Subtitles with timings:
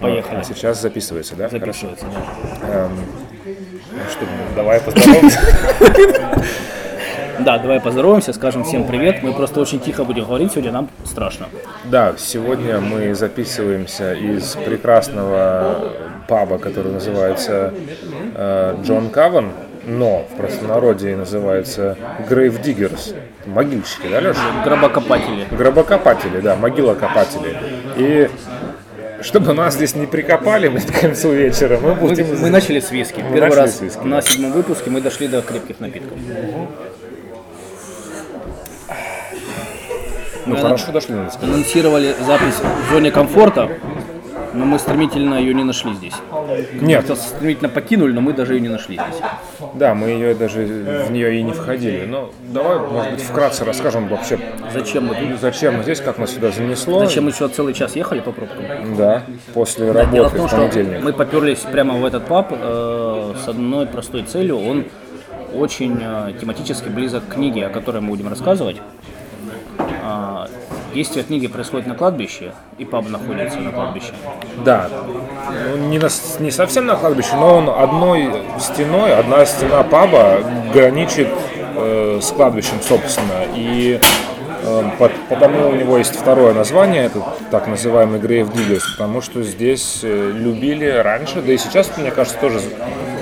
[0.00, 0.40] Поехали.
[0.40, 1.48] А сейчас записывается, да?
[1.48, 2.68] Записывается, да.
[2.68, 2.90] Эм,
[3.44, 5.40] ну что, давай поздороваемся.
[7.40, 9.22] Да, давай поздороваемся, скажем всем привет.
[9.22, 11.46] Мы просто очень тихо будем говорить сегодня, нам страшно.
[11.84, 15.92] Да, сегодня мы записываемся из прекрасного
[16.26, 17.72] паба, который называется
[18.34, 19.52] э, Джон Каван,
[19.86, 21.96] но в простонародье называется
[22.28, 23.14] Grave Diggers.
[23.46, 24.40] Могильщики, да, Леша?
[24.64, 25.46] Гробокопатели.
[25.50, 27.56] Гробокопатели, да, могилокопатели.
[27.96, 28.28] И
[29.22, 32.40] чтобы нас здесь не прикопали мы к концу вечера, мы Мы, будем...
[32.40, 33.16] мы начали с виски.
[33.16, 36.16] Первый начали раз виски, на седьмом выпуске мы дошли до крепких напитков.
[40.46, 41.48] Ну, Мы хорошо дошли, надо сказать.
[41.50, 43.68] Анонсировали запись в зоне комфорта,
[44.58, 46.14] но мы стремительно ее не нашли здесь.
[46.80, 49.22] Нет, Как-то стремительно покинули, но мы даже ее не нашли здесь.
[49.74, 50.64] да, мы ее даже
[51.06, 52.06] в нее и не входили.
[52.06, 54.38] Но давай, может быть, вкратце расскажем вообще,
[54.74, 55.40] Зачем мы тут?
[55.40, 57.00] зачем мы здесь, как нас сюда занесло.
[57.00, 58.96] Зачем мы еще целый час ехали по пробкам?
[58.96, 59.22] Да,
[59.54, 61.02] после Дело в работы том, в понедельник.
[61.04, 64.58] мы поперлись прямо в этот паб э, с одной простой целью.
[64.58, 64.84] Он
[65.54, 68.76] очень э, тематически близок к книге, о которой мы будем рассказывать.
[70.98, 74.12] Действие книги происходит на кладбище, и паб находится на кладбище.
[74.64, 74.88] Да,
[75.48, 76.08] ну, не, на
[76.40, 80.40] не совсем на кладбище, но он одной стеной, одна стена паба
[80.74, 81.28] граничит
[81.76, 83.44] э, с кладбищем, собственно.
[83.54, 84.00] И
[84.62, 89.42] э, по- потому у него есть второе название, это так называемый Grave Diggers, потому что
[89.42, 92.60] здесь э, любили раньше, да и сейчас, мне кажется, тоже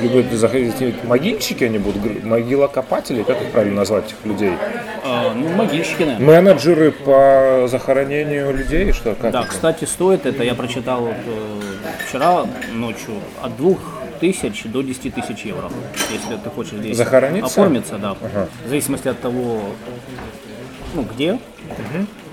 [0.03, 4.53] любят заходить могильщики, они будут, могилокопатели, как их правильно назвать этих людей?
[5.05, 6.27] А, ну, могильщики, наверное.
[6.43, 9.49] Менеджеры по захоронению людей, что как Да, это?
[9.49, 11.61] кстати, стоит это, я прочитал вот, э,
[12.09, 13.79] вчера ночью, от двух
[14.21, 15.71] тысяч до 10 тысяч евро,
[16.11, 17.47] если ты хочешь здесь Захорониться?
[17.61, 18.17] оформиться, да.
[18.65, 19.61] В зависимости от того,
[20.97, 21.39] ну, где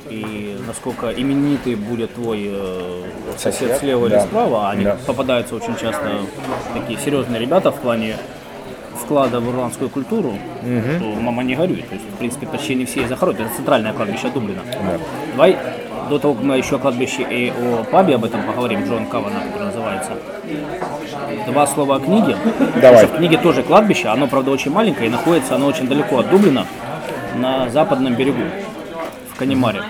[0.09, 3.03] и насколько именитый будет твой э,
[3.37, 4.17] сосед, Сосед, слева да.
[4.17, 4.97] или справа, они Да.
[5.05, 6.11] попадаются очень часто
[6.73, 8.15] такие серьезные ребята в плане
[9.01, 11.77] вклада в ирландскую культуру, то мама не горюй.
[11.89, 13.41] То есть, в принципе, почти не все и захоронят.
[13.41, 14.61] Это центральное кладбище Дублина.
[15.33, 15.57] Давай
[16.09, 19.39] до того, как мы еще о кладбище и о пабе об этом поговорим, Джон Кавана,
[19.51, 20.11] который называется.
[21.47, 22.37] Два слова о книге.
[22.75, 26.19] Потому что в книге тоже кладбище, оно, правда, очень маленькое, и находится оно очень далеко
[26.19, 26.65] от Дублина,
[27.35, 28.43] на западном берегу,
[29.33, 29.81] в Канемаре.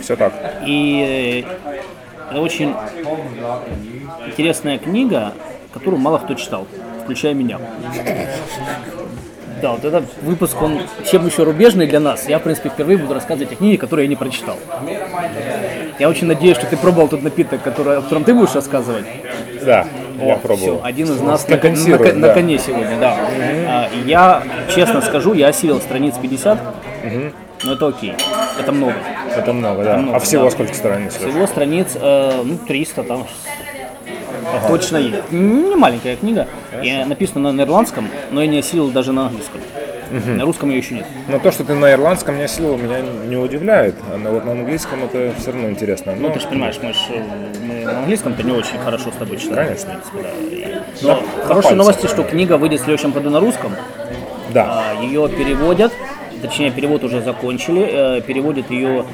[0.00, 0.32] Все так.
[0.66, 2.74] И э, это очень
[4.26, 5.32] интересная книга,
[5.72, 6.66] которую мало кто читал,
[7.02, 7.58] включая меня.
[9.62, 10.80] Да, вот этот выпуск, он
[11.10, 12.28] чем еще рубежный для нас.
[12.28, 14.56] Я, в принципе, впервые буду рассказывать о книге, которую я не прочитал.
[15.98, 19.06] Я очень надеюсь, что ты пробовал тот напиток, который, о котором ты будешь рассказывать.
[19.64, 19.86] Да,
[20.20, 20.78] я О, пробовал.
[20.78, 22.34] всё, один из нас на, на кон- на да.
[22.34, 23.16] коне сегодня, да.
[23.68, 24.42] А, и я,
[24.74, 26.58] честно скажу, я осилил страниц 50,
[27.64, 28.14] но это окей,
[28.58, 28.94] это много.
[29.36, 29.96] Это много, да.
[29.98, 30.50] много, а всего да.
[30.50, 31.14] сколько страниц?
[31.14, 33.26] Всего страниц, э, ну, 300 там
[34.68, 35.32] точно есть.
[35.32, 36.46] Не маленькая книга,
[36.82, 39.60] и написана на ирландском, но я не осилил даже на английском.
[40.10, 41.06] На русском ее еще нет.
[41.28, 43.94] Но то, что ты на ирландском не осилил, меня не удивляет.
[44.12, 46.14] А на- вот на английском это все равно интересно.
[46.14, 47.22] Ну, Ну, ты же понимаешь, мы, ж, э,
[47.66, 49.66] мы на английском-то не очень хорошо с тобой читаем.
[49.68, 49.90] Конечно.
[49.90, 50.56] принципе, да.
[50.56, 51.76] И- На- Но на хорошие пальцах.
[51.76, 53.72] новости, что книга выйдет в следующем году на русском.
[54.54, 54.92] да.
[54.98, 55.92] А, Ее переводят,
[56.40, 59.04] точнее перевод уже закончили, э, переводит ее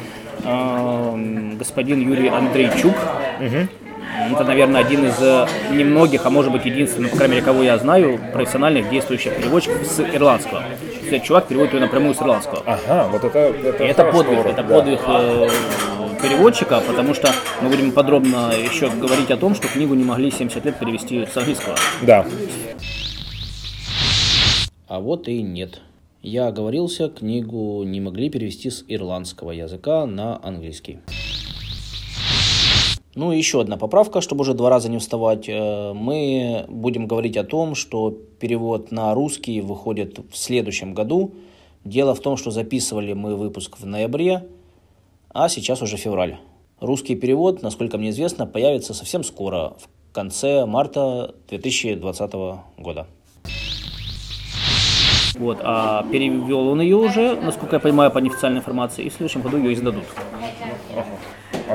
[0.45, 2.95] э, господин Юрий Андрейчук.
[4.31, 7.79] Это, наверное, один из э, немногих, а может быть единственный, по крайней мере, кого я
[7.79, 10.61] знаю, профессиональных действующих переводчиков с ирландского.
[10.61, 12.63] То есть этот чувак переводит ее напрямую с ирландского.
[12.67, 14.75] Ага, вот это, это, И это подвиг, урок, это да.
[14.75, 15.49] подвиг э,
[16.23, 17.31] переводчика, потому что
[17.63, 21.37] мы будем подробно еще говорить о том, что книгу не могли 70 лет перевести с
[21.37, 21.77] английского.
[22.03, 22.27] Да.
[24.89, 25.81] А вот и нет.
[26.23, 31.01] Я оговорился, книгу не могли перевести с ирландского языка на английский.
[33.15, 35.47] Ну и еще одна поправка, чтобы уже два раза не вставать.
[35.49, 41.35] Э, Мы будем говорить о том, что перевод на русский выходит в следующем году.
[41.85, 44.47] Дело в том, что записывали мы выпуск в ноябре,
[45.31, 46.39] а сейчас уже февраль.
[46.81, 52.33] Русский перевод, насколько мне известно, появится совсем скоро, в конце марта 2020
[52.79, 53.07] года.
[55.35, 59.43] Вот, а перевел он ее уже, насколько я понимаю, по неофициальной информации, и в следующем
[59.43, 60.05] году ее издадут.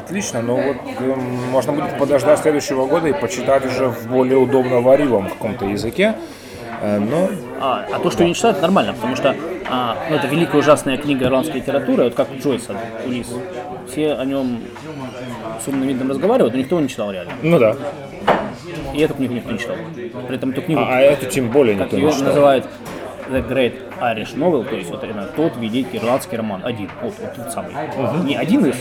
[0.08, 5.28] Отлично, но вот эм, можно будет подождать следующего года и почитать уже в более удобно-варивом
[5.28, 6.16] каком-то языке.
[6.82, 9.36] Э, но А, а то, что не читают, нормально, потому что
[9.70, 12.74] а, ну, это великая ужасная книга ирландской литературы, вот как Джойса
[13.06, 13.28] «Улисс».
[13.92, 14.62] Все о нем
[15.64, 17.34] с умным видом разговаривают, но никто не читал реально.
[17.42, 17.76] Ну да.
[18.94, 19.76] И эту книгу никто не читал.
[20.28, 22.28] При этом эту книгу, А, а эту тем более никто не читал.
[22.28, 22.66] называют
[23.30, 27.34] The Great Irish Novel, то есть вот именно тот великий ирландский роман, один, вот, вот
[27.36, 27.74] тот самый.
[28.24, 28.76] Не один из,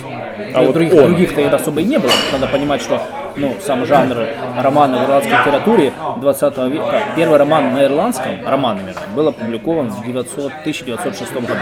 [0.54, 1.04] А вот других, он.
[1.06, 2.10] других-то это особо и не было.
[2.32, 3.00] Надо понимать, что
[3.36, 4.16] ну, сам жанр
[4.58, 7.02] романа в ирландской литературе 20 века.
[7.16, 11.54] Первый роман на ирландском, роман именно, был опубликован в 900, 1906 году.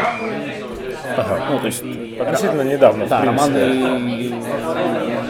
[1.17, 1.39] Ага.
[1.51, 1.85] Ну, то есть
[2.19, 4.33] относительно недавно, да, романы,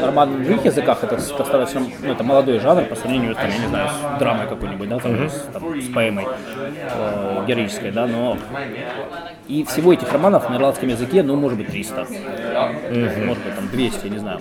[0.06, 3.67] роман в других языках это достаточно, ну, это молодой жанр по сравнению, там, я не
[3.67, 8.37] знаю, с драмой какой-нибудь, да, там, с, там, с поэмой э, героической, да, но
[9.49, 12.06] и всего этих романов на ирландском языке, ну, может быть, 300,
[13.27, 14.41] может быть, там, 200, я не знаю.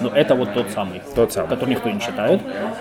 [0.00, 1.48] Но это вот тот самый, Тот самый.
[1.48, 2.40] который никто не читает,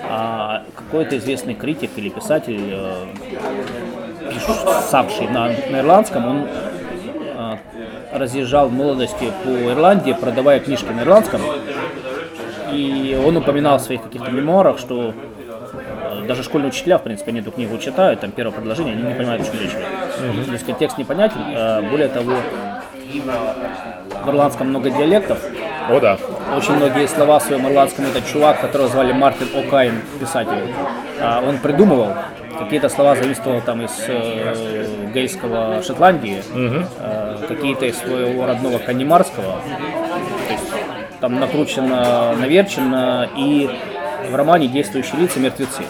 [0.10, 3.06] а какой-то известный критик или писатель, э,
[4.30, 7.57] писавший на, на ирландском, он э,
[8.13, 11.42] разъезжал в молодости по Ирландии, продавая книжки на ирландском,
[12.74, 17.40] и он упоминал в своих каких-то мемуарах, что э, даже школьные учителя, в принципе, они
[17.42, 20.46] эту книгу читают, там первое предложение, они не понимают, о чем речь идет.
[20.46, 21.38] То есть контекст непонятен.
[21.48, 22.34] Э, Более того,
[24.24, 25.40] в ирландском много диалектов,
[25.90, 26.18] О, да.
[26.58, 30.74] очень многие слова в своем ирландском этот чувак, которого звали Мартин О'Кайн, писатель,
[31.22, 32.10] а, он придумывал.
[32.58, 39.56] Какие-то слова заимствовал там из э, гейского Шотландии, э, какие-то из своего родного канимарского.
[41.24, 43.70] Там накручено, наверчено, и
[44.30, 45.84] в романе действующие лица мертвецы.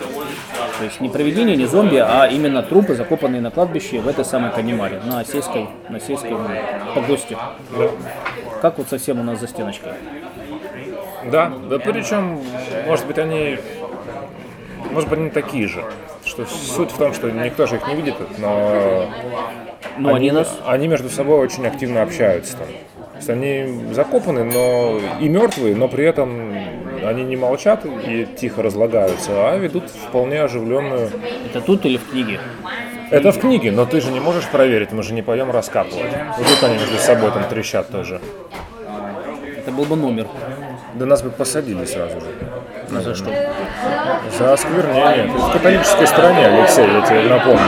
[0.78, 4.52] То есть не привидения, не зомби, а именно трупы, закопанные на кладбище в этой самой
[4.52, 6.38] Канимаре, на сельской, на сельской
[6.94, 7.36] погосте.
[8.62, 9.94] Как вот совсем у нас за стеночкой.
[11.32, 12.40] Да, да причем,
[12.86, 13.58] может быть, они,
[14.92, 15.84] может быть, они такие же.
[16.26, 19.10] Что суть в том, что никто же их не видит, но
[19.98, 22.68] Ну, они, нас они между собой очень активно общаются там.
[23.28, 26.54] Они закопаны, но и мертвые, но при этом
[27.04, 31.10] они не молчат и тихо разлагаются, а ведут вполне оживленную.
[31.46, 32.40] Это тут или в книге?
[33.10, 36.12] Это в книге, но ты же не можешь проверить, мы же не пойдем раскапывать.
[36.38, 38.20] Вот тут они между собой там трещат тоже.
[39.58, 40.28] Это был бы номер.
[40.96, 42.28] Да нас бы посадили сразу же.
[42.90, 43.32] Ну, за что?
[44.38, 45.28] За осквернение.
[45.28, 47.62] В католической стране, Алексей, я тебе напомню.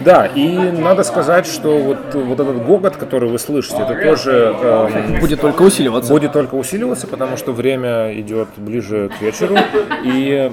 [0.00, 5.20] Да, и надо сказать, что вот, вот этот гогот, который вы слышите, это тоже эм,
[5.20, 6.10] Будет только усиливаться.
[6.12, 9.56] будет только усиливаться, потому что время идет ближе к вечеру.
[10.04, 10.50] И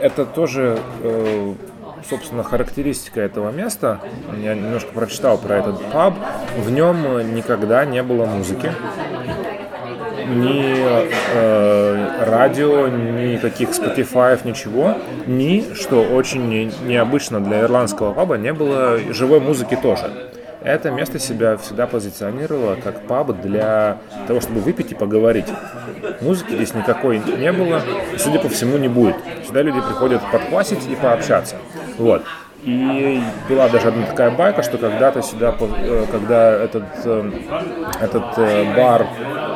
[0.00, 1.52] это тоже, э,
[2.08, 4.00] собственно, характеристика этого места.
[4.42, 6.14] Я немножко прочитал про этот паб.
[6.56, 8.72] В нем никогда не было музыки.
[10.28, 10.74] Ни
[11.34, 14.96] э, радио, ни таких Spotify, ничего.
[15.26, 20.10] Ни, что очень не- необычно для ирландского паба, не было живой музыки тоже.
[20.62, 25.46] Это место себя всегда позиционировало как паб для того, чтобы выпить и поговорить.
[26.20, 27.80] Музыки здесь никакой не было,
[28.18, 29.14] судя по всему, не будет.
[29.46, 31.56] Сюда люди приходят подквасить и пообщаться.
[31.96, 32.24] Вот.
[32.64, 37.30] И была даже одна такая байка, что когда-то сюда, э, когда этот, э,
[38.00, 39.06] этот э, бар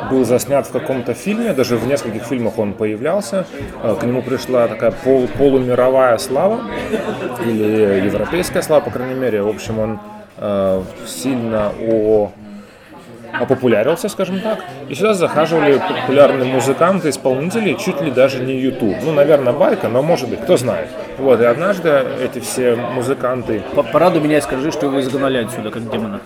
[0.09, 3.45] был заснят в каком-то фильме, даже в нескольких фильмах он появлялся,
[3.99, 6.61] к нему пришла такая пол- полумировая слава,
[7.45, 9.41] или европейская слава, по крайней мере.
[9.41, 9.99] В общем, он
[11.05, 12.31] сильно о
[13.33, 14.59] опопулярился, скажем так.
[14.89, 18.95] И сюда захаживали популярные музыканты, исполнители, чуть ли даже не YouTube.
[19.03, 20.87] Ну, наверное, байка, но может быть, кто знает.
[21.17, 21.89] Вот, и однажды
[22.21, 23.61] эти все музыканты...
[23.75, 26.19] По- Порадуй меня и скажи, что его изгнали отсюда, как демона.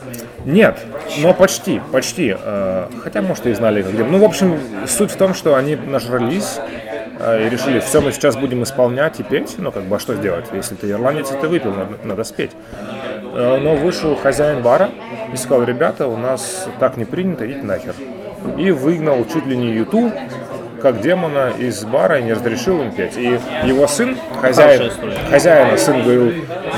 [0.45, 0.77] Нет,
[1.21, 2.35] но почти, почти.
[2.39, 4.03] Э, Хотя, может, и знали, как где.
[4.03, 6.59] Ну, в общем, суть в том, что они нажрались
[7.19, 9.55] э, и решили, все, мы сейчас будем исполнять и петь.
[9.57, 10.45] Ну, как бы, а что сделать?
[10.53, 12.51] Если ты ирландец, и ты выпил, надо, надо спеть.
[13.37, 14.89] Э, Но вышел хозяин бара
[15.31, 17.93] и сказал, ребята, у нас так не принято, идите нахер.
[18.57, 20.11] И выгнал чуть ли не Юту,
[20.81, 23.15] как демона из бара и не разрешил им петь.
[23.15, 24.91] И его сын, хозяин,
[25.29, 26.33] хозяина, сын говорил,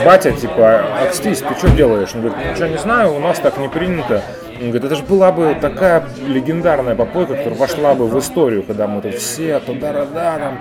[0.06, 2.10] батя, типа, окстись, ты что делаешь?
[2.14, 4.22] Он говорит, что не знаю, у нас так не принято.
[4.60, 8.88] Он говорит, это же была бы такая легендарная попойка, которая вошла бы в историю, когда
[8.88, 10.60] мы тут все туда-да, там,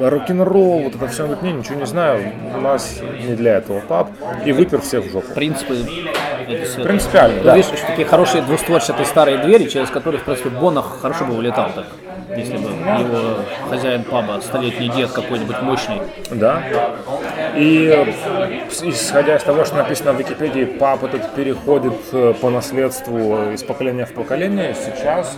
[0.00, 1.24] рок-н-ролл, вот это все.
[1.24, 4.10] Говорит, не, ничего не знаю, у нас не для этого пап.
[4.44, 5.32] И выпер всех в жопу.
[5.34, 6.82] Принципы это.
[6.82, 7.56] Принципиально, Ну, да.
[7.56, 11.70] видишь, что такие хорошие двустворчатые старые двери, через которые, в принципе, Бонах хорошо бы улетал
[11.74, 11.86] так.
[12.36, 13.36] Если бы его
[13.68, 16.00] хозяин паба, столетний дед какой-нибудь мощный.
[16.30, 16.62] Да.
[17.56, 17.88] И
[18.82, 24.06] исходя из того, что написано в Википедии, пап этот переходит э, по наследству из поколения
[24.06, 24.74] в поколение.
[24.74, 25.36] Сейчас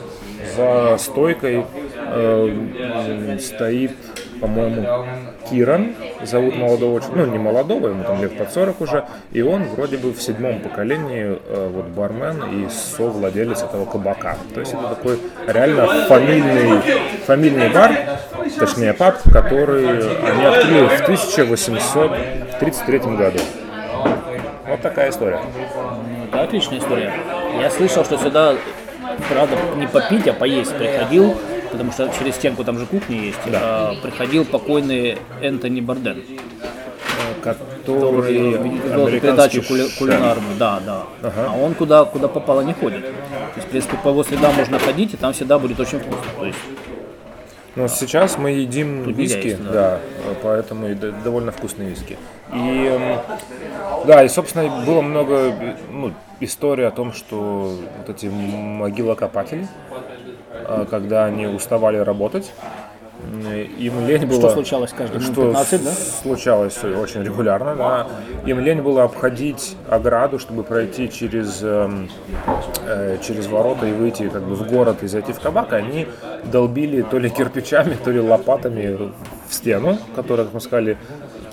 [0.57, 1.67] за стойкой
[2.07, 3.93] э, стоит,
[4.41, 5.07] по-моему,
[5.51, 9.97] Киран, зовут молодого, ну не молодого, ему там лет под 40 уже, и он вроде
[9.97, 14.37] бы в седьмом поколении э, вот бармен и совладелец этого кабака.
[14.55, 16.81] То есть это такой реально фамильный,
[17.27, 17.93] фамильный бар,
[18.59, 19.99] точнее паб, который
[20.31, 23.41] они открыли в 1833 году.
[24.67, 25.41] Вот такая история.
[26.29, 27.13] Это отличная история.
[27.61, 28.57] Я слышал, что сюда,
[29.29, 31.37] правда, не попить, а поесть приходил
[31.75, 36.23] потому что через стенку там же кухня есть, а, приходил покойный Энтони Барден,
[37.43, 41.03] который американский передачу кули- кулинарную, да, да.
[41.23, 43.05] А он куда, куда попало не ходит.
[43.05, 43.13] То
[43.57, 46.23] есть, в принципе, по его следам можно ходить, и там всегда будет очень вкусно.
[46.39, 46.59] То есть,
[47.77, 49.73] Но сейчас мы едим Тут виски, есть, да.
[49.73, 50.01] да,
[50.45, 52.17] поэтому и довольно вкусные виски.
[52.53, 53.19] И м,
[54.07, 59.67] да, и собственно было много э, ну, историй о том, что вот эти могилокопатели,
[60.91, 62.53] когда они уставали работать,
[63.79, 64.41] им лень было...
[64.41, 65.91] что случалось каждые минут что 15, да?
[65.91, 68.07] случалось очень регулярно, да.
[68.47, 72.09] Им лень было обходить ограду, чтобы пройти через, эм,
[72.87, 75.73] э, через ворота и выйти как бы в город и зайти в кабак.
[75.73, 76.07] Они
[76.45, 79.13] долбили то ли кирпичами, то ли лопатами
[79.49, 80.99] в стену, которая, как мы сказали,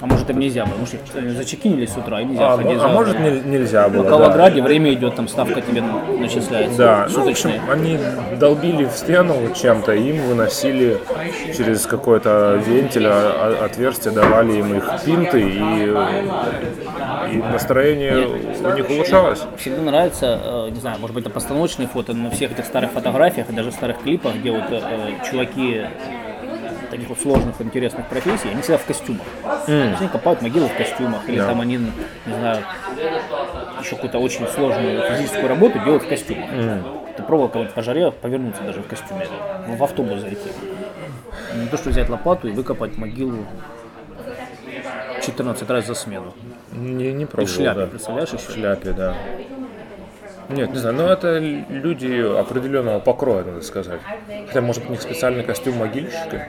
[0.01, 2.79] А может им нельзя было, может они зачекинились с утра и нельзя а, ходить ну,
[2.79, 4.29] за а может не- нельзя В было.
[4.33, 4.49] да.
[4.49, 5.83] Время идет, там ставка тебе
[6.19, 6.77] начисляется.
[6.77, 7.61] Да, ну, в общем, суточная.
[7.71, 7.99] они
[8.39, 10.97] долбили в стену чем-то, им выносили
[11.55, 15.93] через какой-то вентиль, а- а- отверстие, давали им их пинты, и,
[17.33, 19.41] и настроение у них улучшалось.
[19.57, 22.91] Всегда нравится, э, не знаю, может быть, это постановочные фото, но на всех этих старых
[22.91, 25.81] фотографиях и даже старых клипах, где вот э, э, чуваки
[26.91, 29.25] таких вот сложных, интересных профессий, они всегда в костюмах.
[29.67, 32.63] Есть они копают могилы в костюмах, или там они, не знаю,
[33.81, 36.49] еще какую-то очень сложную физическую работу делают в костюмах.
[37.17, 39.25] Ты пробовал кого-нибудь по жаре повернуться даже в костюме,
[39.67, 40.49] в- в автобус зайти.
[41.55, 43.45] Не то, что взять лопату и выкопать могилу
[45.23, 46.33] 14 раз за смену.
[46.71, 47.87] Не, не И в пробовал, шляпе, да.
[47.87, 48.37] представляешь еще?
[48.47, 49.15] В шляпе, да.
[50.49, 53.99] Нет, не знаю, но это люди определенного покроя, надо сказать.
[54.47, 56.47] Хотя, может быть, у них специальный костюм могильщика.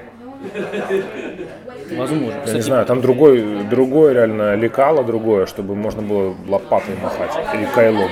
[1.96, 2.34] Возможно.
[2.46, 7.66] Я не знаю, там другой, другое реально лекало другое, чтобы можно было лопатой махать или
[7.74, 8.10] кайлом.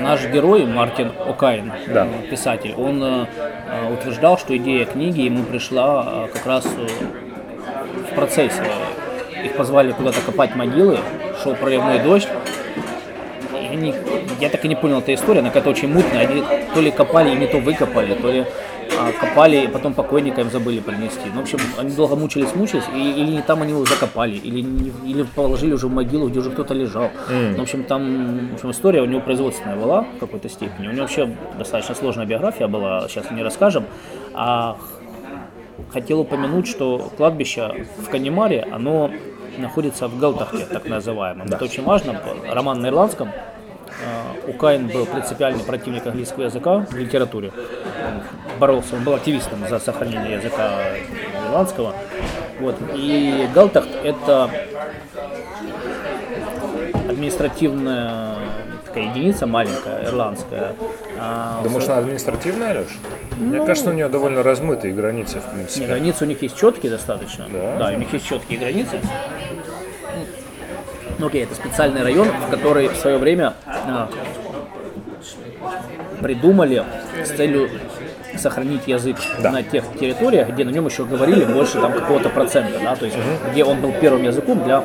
[0.00, 2.06] Наш герой Мартин Окайн, Да.
[2.06, 8.62] э, писатель, он э, э, утверждал, что идея книги ему пришла как раз в процессе.
[9.44, 10.98] Их позвали куда-то копать могилы,
[11.42, 12.28] шел проливной дождь.
[13.60, 13.94] И они,
[14.40, 16.26] я так и не понял этой истории, она какая-то очень мутная.
[16.28, 16.42] Они
[16.74, 18.44] то ли копали и не то выкопали, то ли
[19.20, 21.28] копали и потом покойника им забыли принести.
[21.32, 24.60] Ну, в общем, они долго мучились, мучились, и, или не там они его закопали, или,
[24.60, 27.10] не- или положили уже в могилу, где уже кто-то лежал.
[27.52, 30.88] Ну, в общем, там в общем, история у него производственная была в какой-то степени.
[30.88, 33.84] У него вообще достаточно сложная биография была, сейчас не расскажем.
[34.34, 34.76] А
[35.92, 39.10] хотел упомянуть, что кладбище в Канемаре, оно
[39.58, 41.46] находится в Галтахте, так называемом.
[41.46, 42.20] Это очень важно.
[42.50, 43.28] Роман на ирландском.
[44.00, 47.52] Э, Укайн был принципиальный противник английского языка в литературе.
[48.06, 48.22] Он
[48.58, 50.80] боролся, он был активистом за сохранение языка
[51.46, 51.94] ирландского.
[52.60, 52.76] Вот.
[52.94, 54.50] И Галтахт– это
[57.08, 58.34] административная
[58.94, 60.74] такая единица маленькая, ирландская.
[61.18, 62.88] А, Думаешь, она административная, Леш?
[63.38, 65.86] Мне кажется, у нее довольно размытые границы, в принципе.
[65.86, 67.46] границы у них есть четкие достаточно.
[67.50, 67.90] Да?
[67.92, 69.00] у них есть четкие границы.
[71.18, 74.08] Ну окей, это специальный район, в который в свое время а,
[76.20, 76.84] придумали
[77.24, 77.70] с целью
[78.36, 79.50] сохранить язык Да.
[79.52, 83.16] на тех территориях, где на нем еще говорили больше там какого-то процента, да, то есть
[83.52, 84.82] где он был первым языком для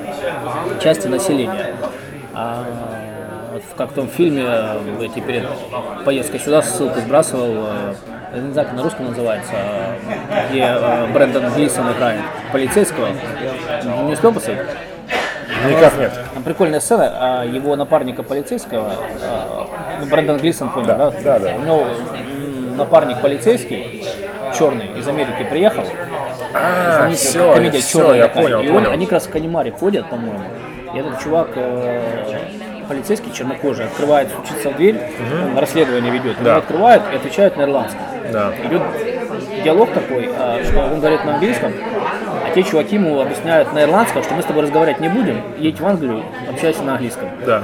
[0.82, 1.74] части населения.
[2.34, 2.64] А,
[3.72, 5.46] в как в том фильме, э, эти перед
[6.06, 7.94] поездкой сюда ссылку сбрасывал, э,
[8.36, 12.22] я не знаю, как на русском называется, э, где э, Брэндон Глисон играет
[12.52, 13.10] полицейского.
[14.06, 14.68] Не успел посмотреть?
[15.68, 16.12] Никак нет.
[16.34, 19.68] Там прикольная сцена, а его напарника полицейского, а,
[20.00, 21.12] ну, Брэндон Глисон, понял, да?
[21.24, 21.56] да, да.
[21.56, 21.86] У него
[22.78, 24.06] напарник полицейский,
[24.58, 25.84] черный, из Америки приехал.
[26.54, 28.92] А, все, комедия все, я понял, И он- понял.
[28.92, 30.44] они как раз в Канемаре ходят, по-моему.
[30.94, 32.38] И этот чувак, э,
[32.90, 35.00] полицейский, чернокожий, открывает, стучится в дверь,
[35.52, 36.38] он расследование ведет.
[36.44, 36.54] Да.
[36.54, 38.02] Он открывает и отвечает на ирландском.
[38.34, 38.52] Да.
[38.66, 38.82] Идет
[39.64, 41.72] диалог такой, а, что он говорит на английском,
[42.44, 45.80] а те чуваки ему объясняют на ирландском, что мы с тобой разговаривать не будем, едь
[45.80, 47.30] в Англию, общайся на английском.
[47.46, 47.64] Да.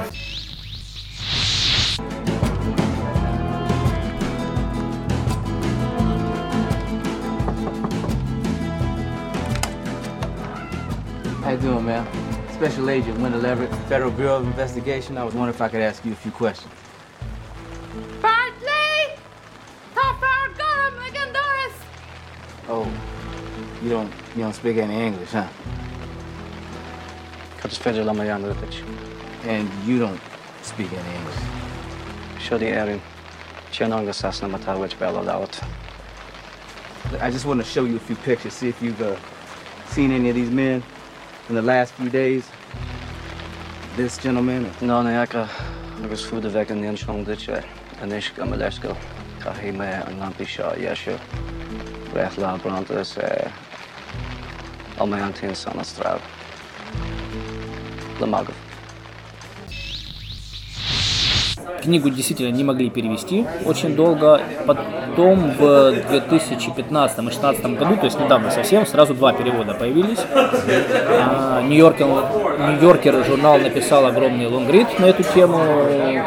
[11.44, 12.25] How you doing, man?
[12.56, 15.18] Special Agent Wendell Everett, Federal Bureau of Investigation.
[15.18, 16.72] I was wondering if I could ask you a few questions.
[18.22, 19.12] Bartley!
[19.94, 21.76] Ta fram Gollum again, Doris!
[22.70, 22.90] Oh,
[23.82, 25.44] you don't you don't speak any English, huh?
[27.60, 28.82] Kaç fecela yandı öteci.
[29.48, 30.20] And you don't
[30.62, 31.40] speak any English.
[32.48, 33.00] Şöyle erin.
[33.72, 35.60] Çenanga sasna matar which bella out.
[37.20, 39.16] I just want to show you a few pictures, see if you've uh,
[39.88, 40.82] seen any of these men
[41.48, 42.44] in the last few days.
[43.96, 45.48] This gentleman, No ne jaka
[46.04, 47.64] agus fude vegan den schon dit jaar.
[48.02, 48.96] En is gamelersko.
[49.40, 51.18] Ka hi me an lampi sha yeshu.
[52.14, 53.52] Rehla Brandes är
[54.98, 56.20] Almayantin Sanastrav.
[58.20, 58.54] Lamagov.
[61.82, 64.40] Книгу действительно не могли перевести очень долго.
[65.16, 70.18] Потом в 2015 и 2016 году, то есть недавно совсем, сразу два перевода появились.
[70.34, 75.58] А, Нью-Йоркер, Нью-Йоркер журнал написал огромный лонгрид на эту тему,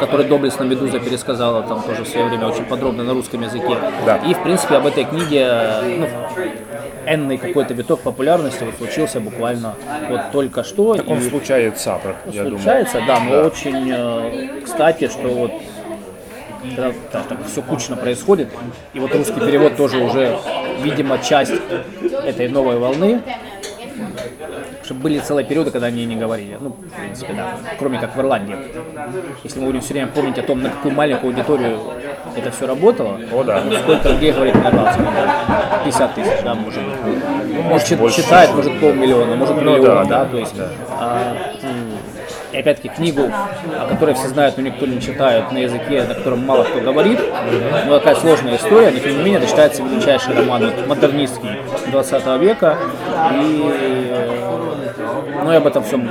[0.00, 3.76] который доблестно Медуза пересказала там тоже в свое время очень подробно на русском языке.
[4.04, 4.16] Да.
[4.16, 5.46] И, в принципе, об этой книге
[6.00, 6.08] ну,
[7.06, 9.74] энный какой-то виток популярности вот случился буквально
[10.08, 10.96] вот только что.
[10.96, 12.58] Так он И- случается, я думаю.
[12.58, 15.52] Случается, да, но очень э, кстати, что вот
[16.62, 18.48] когда так, все кучно происходит,
[18.94, 20.36] и вот русский перевод тоже уже,
[20.82, 21.52] видимо, часть
[22.24, 23.20] этой новой волны,
[24.84, 26.56] чтобы были целые периоды, когда они не говорили.
[26.60, 27.56] Ну, в принципе, да.
[27.78, 28.56] Кроме как в Ирландии.
[29.44, 31.78] Если мы будем все время помнить о том, на какую маленькую аудиторию
[32.36, 33.62] это все работало, О, да.
[33.64, 35.80] ну, сколько людей говорит на ирландском, да?
[35.84, 37.64] 50 тысяч, да, может быть.
[37.64, 38.22] может, чит- больше.
[38.22, 40.54] читает, может, полмиллиона, может, Ну, миллион, да, да, да, то есть,
[40.98, 41.59] а, м,
[42.52, 46.46] и опять-таки книгу, о которой все знают, но никто не читает, на языке, на котором
[46.46, 47.20] мало кто говорит.
[47.86, 51.50] Ну, такая сложная история, но тем не менее это считается величайший роман модернистский
[51.90, 52.78] 20 века.
[53.34, 54.40] И, э,
[55.44, 56.10] ну и об этом всем.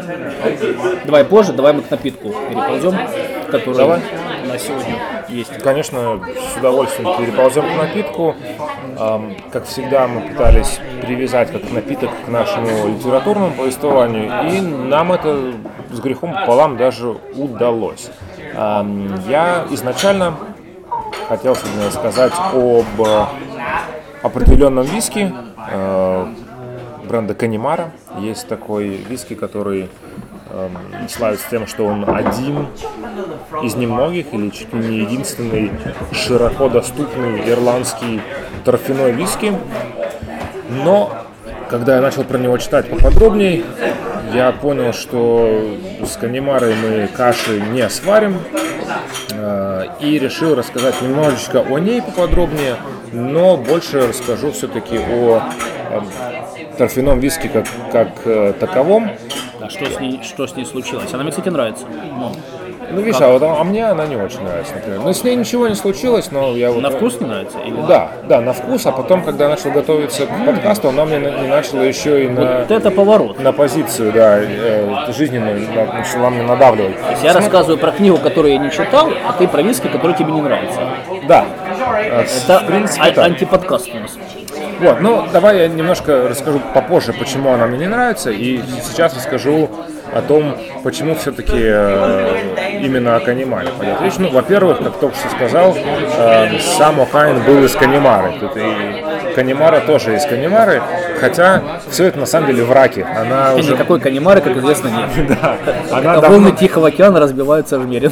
[1.05, 2.96] Давай позже, давай мы к напитку переползем,
[3.51, 4.00] который Давай.
[4.60, 5.00] Сегодня
[5.30, 5.58] есть.
[5.63, 6.20] Конечно,
[6.54, 8.36] с удовольствием переползем к напитку.
[9.51, 15.54] Как всегда, мы пытались привязать как напиток к нашему литературному повествованию, и нам это
[15.92, 18.12] с грехом пополам даже удалось.
[18.54, 20.36] Я изначально
[21.30, 23.25] хотел сегодня сказать об э,
[24.24, 25.32] определенном виске
[25.72, 26.25] э,
[27.08, 27.92] бренда Канимара.
[28.18, 29.89] Есть такой виски, который
[30.51, 30.77] эм,
[31.10, 32.68] славится тем, что он один
[33.63, 35.72] из немногих или чуть ли не единственный
[36.12, 38.22] широко доступный ирландский
[38.65, 39.53] торфяной виски.
[40.84, 41.12] Но
[41.70, 43.63] когда я начал про него читать поподробнее,
[44.34, 48.38] я понял, что с канимарой мы каши не сварим.
[49.32, 52.76] э, И решил рассказать немножечко о ней поподробнее,
[53.12, 55.41] но больше расскажу все-таки о
[55.91, 56.08] эм,
[56.80, 59.12] торфяном виске как, как э, таковом.
[59.62, 61.13] А что с ней, что с ней случилось?
[61.13, 61.86] Она мне, кстати, нравится.
[62.18, 62.32] Ну,
[62.92, 65.02] Ну, видишь, а, вот, а мне она не очень нравится, например.
[65.04, 66.82] Ну, с ней ничего не случилось, но я вот...
[66.82, 67.58] на вкус не нравится?
[67.60, 67.76] Или...
[67.88, 71.48] Да, да, на вкус, а потом, когда я начал готовиться к подкасту, она мне не
[71.48, 73.39] начала еще и на, Вот это поворот.
[73.39, 76.96] на позицию, да, э, жизненную, на- начала мне надавливать.
[77.22, 80.42] Я рассказываю про книгу, которую я не читал, а ты про виски, который тебе не
[80.42, 80.80] нравится.
[81.28, 81.46] Да,
[82.02, 84.18] Э, Это в принципе, а- антиподкаст у нас.
[84.80, 89.70] Вот, ну давай я немножко расскажу попозже, почему она мне не нравится, и сейчас расскажу
[90.13, 91.56] о том, почему все-таки
[92.84, 94.13] именно о Канимаре пойдет речь.
[94.18, 98.34] Ну, во-первых, как только что сказал, э, сам Окайн был из Канимары.
[98.39, 100.82] Тут и Канимара тоже из Канимары,
[101.20, 101.62] хотя
[101.92, 103.06] все это на самом деле враки.
[103.15, 103.74] Она И уже...
[103.74, 105.28] никакой канимары, как известно, нет.
[105.42, 105.58] Да,
[105.92, 108.10] она А давно- волны Тихого океана разбиваются в мире.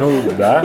[0.00, 0.64] Ну да.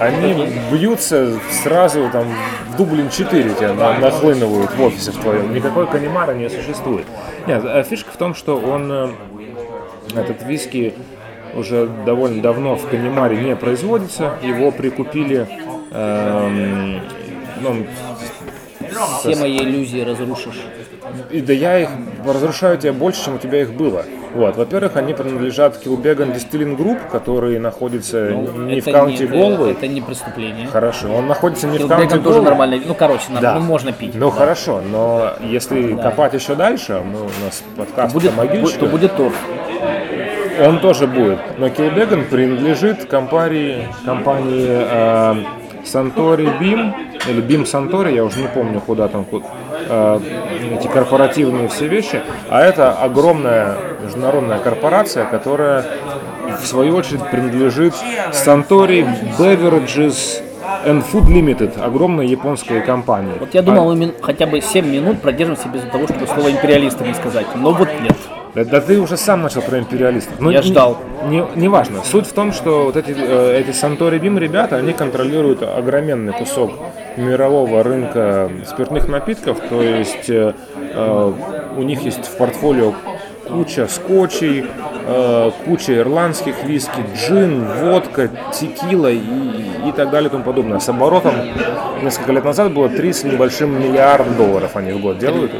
[0.00, 2.24] Они бьются сразу там
[2.70, 5.52] в Дублин 4 тебя на- нахлынывают в офисе в твоем.
[5.54, 7.06] Никакой канимара не существует.
[7.46, 9.08] Нет, а фишка в том, что он, э,
[10.16, 10.94] этот виски
[11.54, 14.38] уже довольно давно в канимаре не производится.
[14.42, 15.46] Его прикупили
[15.92, 17.00] эм,
[17.60, 17.86] ну,
[19.18, 20.60] Все мои иллюзии разрушишь.
[21.30, 21.88] И да я их
[22.26, 24.04] разрушаю тебе больше, чем у тебя их было.
[24.34, 24.56] Вот.
[24.56, 29.72] Во-первых, они принадлежат Килбеган Distilling Group, который находится не в каунте не- Голвей.
[29.72, 30.68] Это не преступление.
[30.68, 32.80] Хорошо, он находится не в каунте Килбеган тоже нормально.
[32.86, 33.54] Ну, короче, нам- Да.
[33.54, 34.14] ну, можно пить.
[34.14, 39.16] Ну хорошо, но если копать еще дальше, мы, у нас подкаст Будет, могильщика, то будет
[39.16, 39.34] торф.
[40.64, 41.38] он тоже будет.
[41.58, 45.34] Но Килбеган принадлежит компании, компании э,
[45.84, 46.92] Santori Beam,
[47.28, 50.20] или Beam Santori, я уже не помню, куда там э,
[50.78, 52.20] эти корпоративные все вещи.
[52.48, 55.84] А это огромная международная корпорация, которая
[56.60, 57.94] в свою очередь принадлежит
[58.32, 59.06] Santori
[59.38, 60.42] Beverages
[60.84, 63.34] and Food Limited, огромной японской компании.
[63.38, 67.04] Вот я думал, мы мин- хотя бы 7 минут продержимся без того, чтобы слово империалисты
[67.04, 67.46] не сказать.
[67.54, 68.16] Но вот нет.
[68.54, 70.34] Да, да ты уже сам начал про империалистов.
[70.40, 70.98] Ну, Я не- ждал.
[71.28, 72.02] Не, не важно.
[72.04, 76.72] Суть в том, что вот эти, э, эти Сантори Бим ребята, они контролируют огроменный кусок
[77.16, 79.60] мирового рынка спиртных напитков.
[79.68, 80.54] То есть э,
[80.94, 81.32] э,
[81.76, 82.92] у них есть в портфолио
[83.48, 84.64] куча скотчей,
[85.06, 90.78] э, куча ирландских виски, джин, водка, текила и, и так далее и тому подобное.
[90.78, 91.34] С оборотом
[92.02, 95.52] несколько лет назад было 3 с небольшим миллиард долларов они в год делают.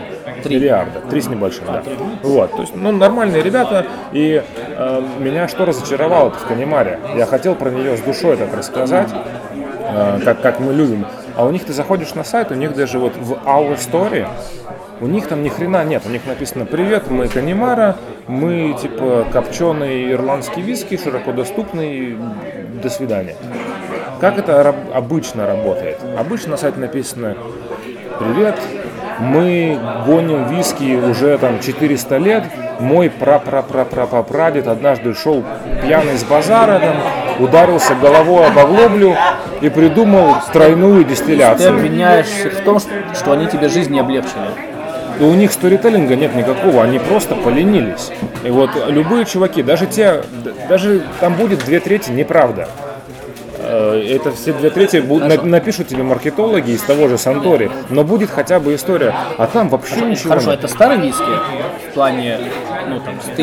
[0.48, 1.82] Миллиарда, три с небольшим, да.
[2.22, 6.98] Вот, то есть, ну, нормальные ребята, и э, меня что разочаровало в Канимаре?
[7.16, 11.06] Я хотел про нее с душой так рассказать, э, как, как мы любим.
[11.36, 14.26] А у них ты заходишь на сайт, у них даже вот в Our Story,
[15.00, 16.02] у них там ни хрена нет.
[16.04, 22.18] У них написано «Привет, мы Канимара, мы типа копченый ирландский виски, широко доступный,
[22.82, 23.36] до свидания».
[24.20, 25.98] Как это обычно работает?
[26.18, 27.36] Обычно на сайте написано
[28.18, 28.56] «Привет,
[29.20, 32.44] мы гоним виски уже там 400 лет.
[32.80, 35.44] Мой пра-пра-пра-пра-прадед однажды шел
[35.82, 36.96] пьяный с базара, там,
[37.44, 39.14] ударился головой об оглоблю
[39.60, 41.74] и придумал тройную Ты дистилляцию.
[41.74, 44.70] обвиняешь их в том, что они тебе жизнь не облегчили.
[45.20, 48.10] И у них сторителлинга нет никакого, они просто поленились.
[48.42, 50.22] И вот любые чуваки, даже те,
[50.68, 52.68] даже там будет две трети неправда.
[53.70, 58.04] Э, Это все две трети будут, на- напишут тебе маркетологи из того же Сантори, но
[58.04, 59.14] будет хотя бы история.
[59.38, 60.58] А там вообще ничего Хорошо, нет.
[60.60, 61.22] это старый виски
[61.90, 62.38] в плане,
[62.88, 63.36] ну там, с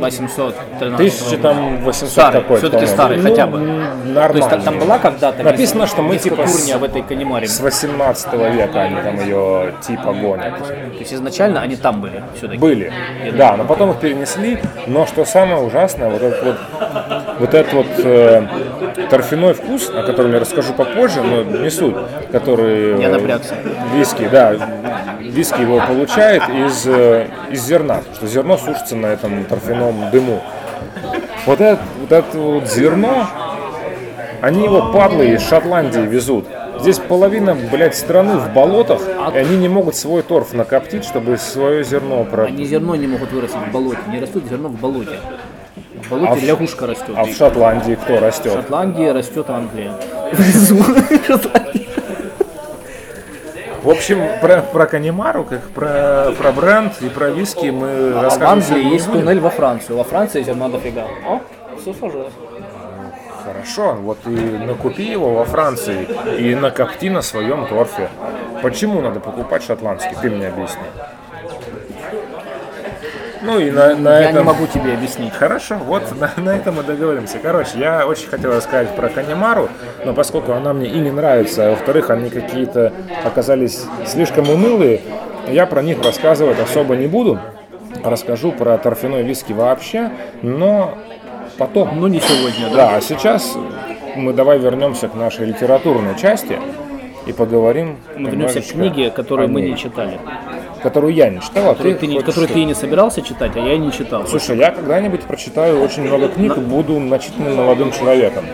[0.00, 2.66] 1813 Тысячи там 800 Старый, какой-то.
[2.66, 2.94] все-таки по-моему.
[2.94, 3.58] старый, Ну, хотя бы.
[3.58, 4.48] м, То есть Нормально.
[4.50, 7.46] там, там была когда-то Написано, что мы типа с- в этой канимаре.
[7.48, 10.58] С 18 века они там ее типа гонят.
[10.66, 12.58] То есть изначально они там были все-таки.
[12.58, 12.92] Были.
[13.36, 14.58] Да, но потом их перенесли.
[14.86, 16.56] Но что самое ужасное, вот этот вот,
[17.40, 18.46] вот этот вот э,
[19.08, 21.94] торфяной вкус, о котором я расскажу попозже, но не суть,
[22.32, 23.54] который Я э, напрягся.
[23.94, 24.54] виски, да,
[25.30, 30.40] виски его получает из, э, из зерна, что зерно сушится на этом торфяном дыму.
[31.46, 33.26] Вот это вот, это вот зерно,
[34.42, 36.46] они его падлы из Шотландии везут.
[36.80, 39.02] Здесь половина, блядь, страны в болотах,
[39.34, 42.44] и они не могут свой торф накоптить, чтобы свое зерно про...
[42.44, 45.18] Они зерно не могут вырастить в болоте, не растут зерно в болоте.
[46.02, 47.10] В болоте А в- лягушка растет.
[47.16, 48.52] А в Шотландии кто В растет?
[48.54, 49.92] Шотландии растет Англия.
[53.82, 58.22] В общем, про, про Канимару, как про, про бренд и про виски мы А в
[58.22, 59.20] рассказывать Англии есть будем.
[59.22, 59.96] туннель во Францию.
[59.96, 61.06] Во Франции зерна дофига.
[61.26, 61.40] О,
[61.80, 62.32] все сложилось.
[63.44, 66.06] Хорошо, вот и накупи его во Франции
[66.38, 68.10] и накопти на своем торфе.
[68.62, 70.14] Почему надо покупать шотландский?
[70.20, 70.82] Ты мне объясни.
[73.42, 74.42] Ну и на, на Я этом...
[74.42, 75.32] не могу тебе объяснить.
[75.32, 77.38] Хорошо, вот на, на этом мы договоримся.
[77.38, 79.68] Короче, я очень хотел рассказать про Канимару,
[80.04, 82.92] но поскольку она мне и не нравится, а во-вторых, они какие-то
[83.24, 85.00] оказались слишком унылые,
[85.48, 87.38] я про них рассказывать особо не буду.
[88.04, 90.10] Расскажу про торфяной виски вообще,
[90.42, 90.96] но
[91.58, 92.00] потом.
[92.00, 92.90] Ну не сегодня, да.
[92.90, 93.56] Да, а сейчас
[94.16, 96.58] мы давай вернемся к нашей литературной части
[97.26, 100.18] и поговорим Мы вернемся к книге, которую мы не читали.
[100.80, 103.52] Которую я не читал, а Которую ты, ты, не, которую ты и не собирался читать,
[103.56, 104.26] а я и не читал.
[104.26, 108.44] Слушай, я когда-нибудь прочитаю очень много книг и буду начитанным молодым человеком.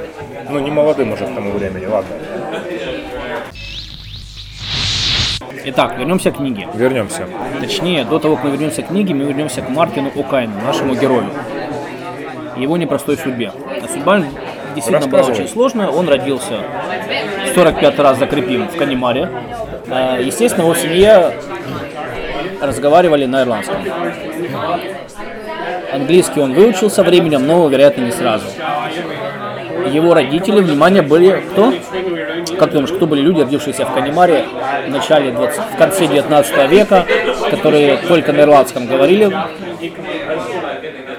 [0.50, 2.10] Ну, не молодым уже к тому времени, ладно.
[5.68, 6.68] Итак, вернемся к книге.
[6.74, 7.26] Вернемся.
[7.60, 11.28] Точнее, до того, как мы вернемся к книге, мы вернемся к Мартину О'Кайну, нашему герою.
[12.56, 13.52] Его непростой судьбе.
[13.82, 14.22] А судьба
[14.76, 15.88] действительно была очень сложная.
[15.88, 16.60] Он родился
[17.54, 19.28] 45 раз закрепим в Канимаре.
[19.88, 21.32] А, Естественно, его семья
[22.60, 23.76] разговаривали на ирландском.
[25.92, 28.46] Английский он выучил со временем, но, вероятно, не сразу.
[29.90, 31.72] Его родители, внимание, были кто?
[32.58, 34.44] Как думаешь, кто были люди, родившиеся в Канимаре
[34.86, 37.06] в начале 20, в конце 19 века,
[37.50, 39.32] которые только на ирландском говорили,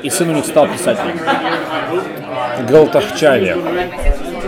[0.03, 1.19] и сын у них стал писателем.
[2.69, 3.55] Галтахчане.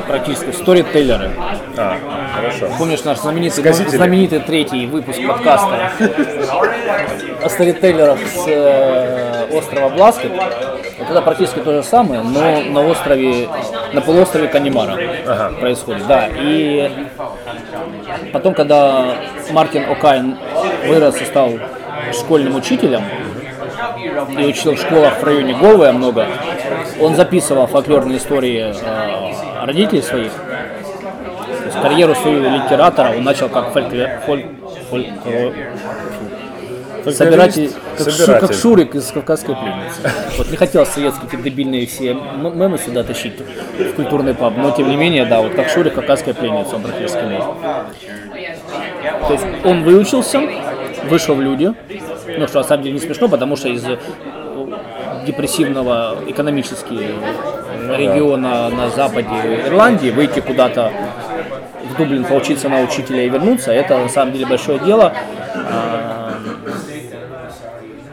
[0.07, 1.31] Практически сторителлеры.
[1.77, 1.97] А,
[2.39, 2.69] хорошо.
[2.77, 3.95] Помнишь наш знаменитый, Сказители.
[3.95, 5.91] знаменитый третий выпуск подкаста
[7.43, 10.31] о сторителлерах с э, острова Бласкет?
[10.31, 13.47] Вот это практически то же самое, но на острове,
[13.93, 14.97] на полуострове Канимара
[15.59, 16.07] происходит.
[16.07, 17.07] Да, и
[18.33, 19.15] потом, когда
[19.51, 20.37] Мартин О'Кайн
[20.87, 21.53] вырос и стал
[22.13, 23.03] школьным учителем,
[24.37, 26.27] и учил в школах в районе Голвая много,
[26.99, 30.31] он записывал фольклорные истории э, родителей своих,
[31.69, 34.45] есть карьеру свою литератора он начал как фолькле- фоль-
[34.91, 35.53] фольклор-
[37.11, 38.47] собиратель, как, Шу- Собиратель.
[38.47, 40.11] как Шурик из «Кавказской пленницы».
[40.37, 43.33] Вот не хотел советские эти дебильные все мемы сюда тащить
[43.79, 47.23] в культурный паб, но тем не менее, да, вот как Шурик «Кавказская пленница» он практически
[47.23, 47.55] был.
[49.27, 50.41] То есть он выучился,
[51.05, 51.73] вышел в люди,
[52.37, 53.97] ну что на самом деле не смешно, потому что из э,
[55.25, 56.93] депрессивного экономически
[57.97, 60.91] региона на западе Ирландии выйти куда-то
[61.99, 65.13] Дублин поучиться на учителя и вернуться, это на самом деле большое дело.
[65.53, 66.33] А,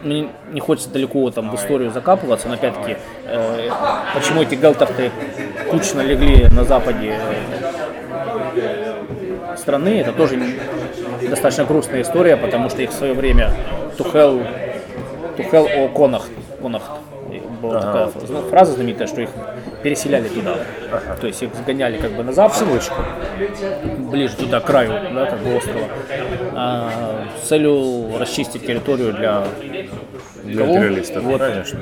[0.03, 2.97] Мне не хочется далеко там в историю закапываться, но опять-таки,
[3.27, 3.71] э,
[4.15, 5.13] почему эти гелтахты
[5.71, 7.17] кучно легли на западе
[8.57, 10.41] э, страны, это тоже
[11.23, 13.53] достаточно грустная история, потому что их в свое время
[13.97, 14.43] Тухел,
[15.37, 16.25] Тухел о Конах,
[16.61, 16.83] Конах
[17.63, 18.07] была такая
[18.51, 19.31] фраза знаменитая, что их
[19.83, 20.57] переселяли туда.
[21.21, 22.65] То есть их сгоняли как бы на запад,
[23.99, 25.87] ближе туда, к краю, да, как бы острова,
[26.55, 29.45] а, с целью расчистить территорию для
[30.45, 30.77] Для кого?
[30.77, 31.41] империалистов, Вот.
[31.41, 31.81] конечно.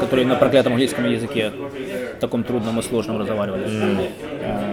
[0.00, 1.52] которые на проклятом английском языке
[2.20, 3.66] таком трудном и сложном разговаривали.
[3.66, 4.66] Э,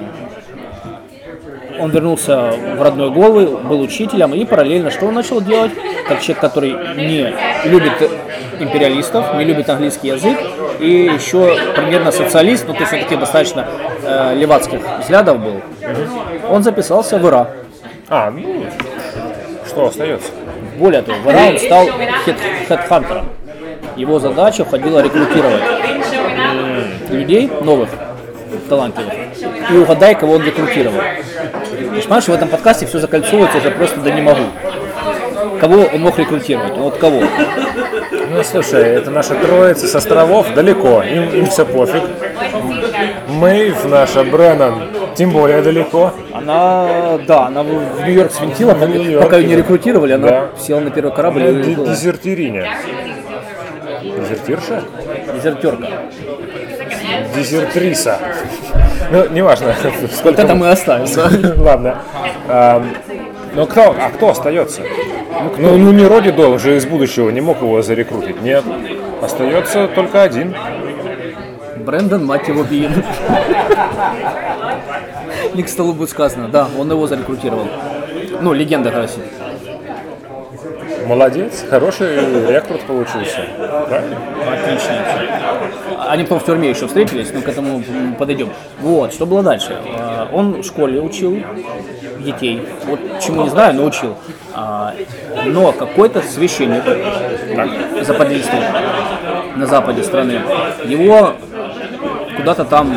[1.79, 5.71] Он вернулся в родной Голы, был учителем и параллельно что он начал делать?
[6.07, 7.33] Как человек, который не
[7.65, 7.93] любит
[8.59, 10.37] империалистов, не любит английский язык
[10.79, 13.65] и еще примерно социалист, но то есть все-таки достаточно
[14.03, 15.61] э, левацких взглядов был,
[16.49, 17.47] он записался в ИРА.
[18.09, 18.65] А, ну,
[19.67, 20.31] что остается?
[20.77, 21.87] Более того, в ИРА он стал
[22.25, 23.25] хед- хедхантером.
[23.95, 25.61] Его задача входила рекрутировать
[27.09, 27.89] людей новых,
[28.67, 29.13] талантливых.
[29.71, 30.99] И угадай, кого он рекрутировал.
[31.71, 34.43] Ты понимаешь, в этом подкасте все закольцовывается уже просто да не могу.
[35.59, 36.75] Кого он мог рекрутировать?
[36.75, 37.21] Ну, Вот кого?
[38.33, 42.01] Ну, слушай, это наша троица с островов далеко, им, им все пофиг.
[43.27, 46.13] Мэйв, наша Бреннан, тем более далеко.
[46.33, 47.67] Она, да, она в
[48.05, 50.49] Нью-Йорк свинтила, пока- Нью-Йорк, пока ее не рекрутировали, она Да.
[50.59, 51.87] села на первый корабль и Д- уехала.
[51.87, 52.67] Дезертириня.
[54.03, 54.83] Дезертирша?
[55.35, 55.87] Дезертерка.
[57.35, 58.19] Дезертриса.
[59.11, 60.41] Ну, неважно, Вот сколько...
[60.41, 61.05] это мы оставим.
[61.15, 61.53] да.
[61.57, 61.97] Ладно.
[62.49, 62.89] Ам,
[63.55, 64.81] Ну кто, а кто остается?
[65.57, 68.41] Ну, ну не Роди Дол же из будущего не мог его зарекрутить.
[68.41, 68.63] Нет.
[69.21, 70.55] Остается только один.
[71.77, 72.91] Брэндон, мать его, Бин.
[75.53, 76.47] Не к столу будет сказано.
[76.47, 77.67] Да, он его зарекрутировал.
[78.41, 79.13] Ну, легенда, короче.
[81.05, 82.15] Молодец, хороший
[82.49, 83.45] рекрут получился.
[83.89, 84.17] Правильно?
[84.49, 85.03] Отлично.
[86.07, 87.83] Они потом в тюрьме еще встретились, но к этому
[88.17, 88.49] подойдем.
[88.79, 89.77] Вот, что было дальше?
[89.97, 91.37] А, Он в школе учил
[92.23, 92.61] детей.
[92.85, 94.15] Вот чему не знаю, но учил.
[94.53, 94.93] А,
[95.45, 96.83] Но какой-то священник
[98.03, 98.59] западнистый
[99.55, 100.41] на западе страны,
[100.85, 101.33] его
[102.37, 102.95] куда-то там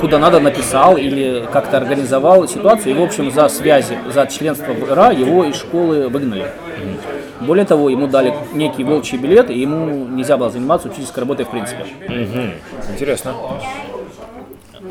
[0.00, 2.94] куда надо написал или как-то организовал ситуацию.
[2.94, 6.46] И, в общем, за связи, за членство в ИРА его из школы выгнали.
[7.40, 11.50] Более того, ему дали некий волчий билет, и ему нельзя было заниматься учительской работой в
[11.50, 11.84] принципе.
[12.90, 13.34] Интересно.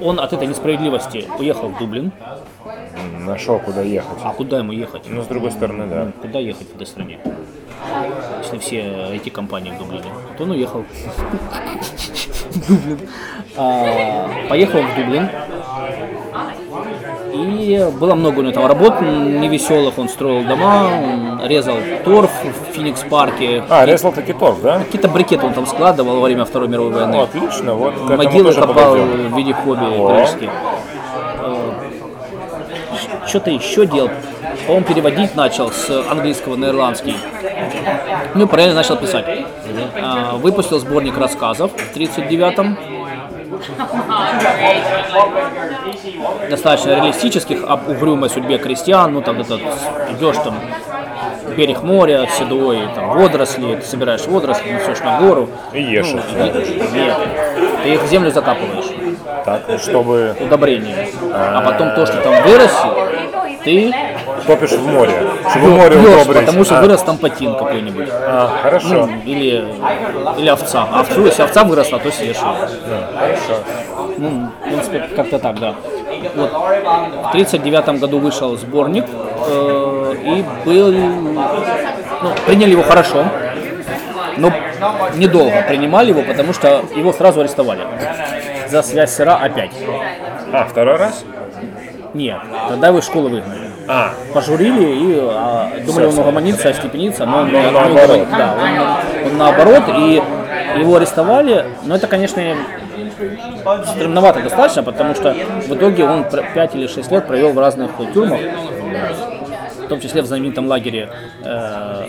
[0.02, 2.12] Он от этой несправедливости уехал в Дублин.
[3.20, 4.18] Нашел, куда ехать.
[4.24, 5.04] А куда ему ехать?
[5.08, 6.12] Ну, с другой стороны, да.
[6.22, 7.20] Куда ехать в этой стране?
[8.40, 10.86] Если все эти компании в Дублине, то он уехал.
[12.68, 13.00] Дублин.
[13.58, 15.30] А, Поехал в Дублин.
[17.44, 19.98] И было много у него там работ невеселых.
[19.98, 20.88] Он строил дома,
[21.42, 23.64] он резал торф в Феникс-парке.
[23.70, 24.80] А, резал таки торф, да?
[24.80, 27.16] Какие-то брикеты он там складывал во время Второй мировой Ну, войны.
[27.22, 30.10] отлично, вот Могилы копал в виде хобби О.
[30.10, 30.50] периодически.
[33.28, 34.10] Что-то еще делал.
[34.68, 37.16] Он переводить начал с английского на ирландский.
[38.34, 39.26] Ну и параллельно начал писать.
[40.02, 42.78] А, Выпустил сборник рассказов в 39-м.
[46.50, 49.14] Достаточно реалистических об угрюмой судьбе крестьян.
[49.14, 49.62] Ну там этот
[50.12, 50.56] идешь там
[51.56, 55.50] берег моря, седой, там водоросли, ты собираешь водоросли, несешь на гору.
[55.74, 56.24] И ешь их.
[56.32, 57.18] И- Нет,
[57.84, 58.86] ты их в землю закапываешь
[59.46, 61.10] Так, чтобы удобрение.
[61.34, 63.08] А потом то, что там выросло,
[63.64, 63.94] ты
[64.50, 65.14] топишь в море.
[65.52, 66.46] Чтобы море пьешь, удобрить.
[66.46, 68.10] потому что А, вырос там патин какой-нибудь.
[68.12, 69.06] а, хорошо.
[69.06, 69.64] Ну, или,
[70.38, 70.88] или овца.
[70.92, 72.70] А овцу, если овца выросла, то съешь ее.
[73.20, 73.64] Хорошо.
[74.18, 75.76] Ну, в принципе, как-то так, да.
[76.36, 76.52] Вот.
[76.52, 79.06] В 1939 году вышел сборник,
[79.48, 83.26] э, и был, ну, приняли его хорошо,
[84.38, 84.52] но
[85.16, 87.84] недолго принимали его, потому что его сразу арестовали.
[88.68, 89.72] За связь с ИРА опять.
[90.52, 91.24] А, второй раз?
[92.14, 93.59] Нет, тогда его из школы выгнали.
[93.92, 98.18] А, Пожурили и а, думали, он угомонится, остепенится, но он, Но не- наоборот.
[98.18, 98.56] не угомон- да,
[99.26, 100.22] он, он наоборот, и
[100.80, 102.40] его арестовали, но это, конечно,
[103.88, 106.24] стремновато достаточно, потому что в итоге он
[106.54, 108.40] 5 или 6 лет провел в разных тюрьмах,
[109.80, 111.10] в том числе в знаменитом лагере
[111.44, 112.04] э,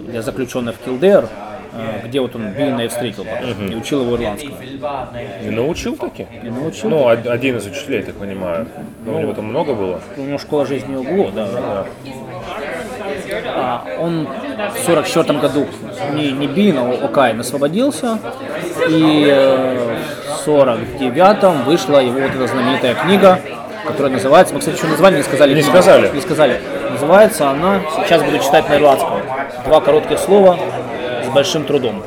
[0.00, 1.47] для заключенных Килдер, э,
[2.04, 4.56] где вот он Биллина и встретил потом, и учил его ирландскому.
[5.42, 6.26] и научил таки?
[6.42, 6.90] И научил.
[6.90, 8.66] Ну, од- один из учителей, так понимаю.
[9.04, 10.00] Ну, у него там много было?
[10.16, 11.84] У него школа жизни углу, да.
[13.46, 14.28] А, он
[14.74, 15.66] в 44 году
[16.14, 18.18] не, не Бин, а Окайн освободился.
[18.88, 19.96] И э,
[20.44, 23.40] в 49-м вышла его вот эта знаменитая книга,
[23.86, 25.54] которая называется, мы, кстати, еще название не сказали.
[25.54, 26.10] Не сказали.
[26.14, 26.60] Не сказали.
[26.90, 29.20] Называется она, сейчас буду читать на ирландском,
[29.66, 30.58] два коротких слова
[31.28, 32.02] с большим трудом.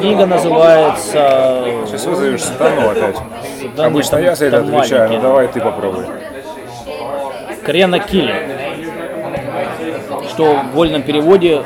[0.00, 1.64] Книга называется...
[1.86, 3.16] Сейчас вызовешь сатану опять.
[3.76, 5.16] Да Обычно нет, я за это там отвечаю, маленький.
[5.16, 6.04] ну давай ты попробуй.
[7.64, 8.34] Крена Килли.
[10.30, 11.62] Что в вольном переводе,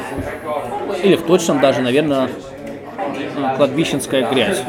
[1.02, 2.30] или в точном даже, наверное,
[3.56, 4.62] кладбищенская грязь.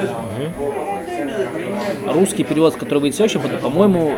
[2.05, 4.13] русский перевод, который выйдет году, по-моему,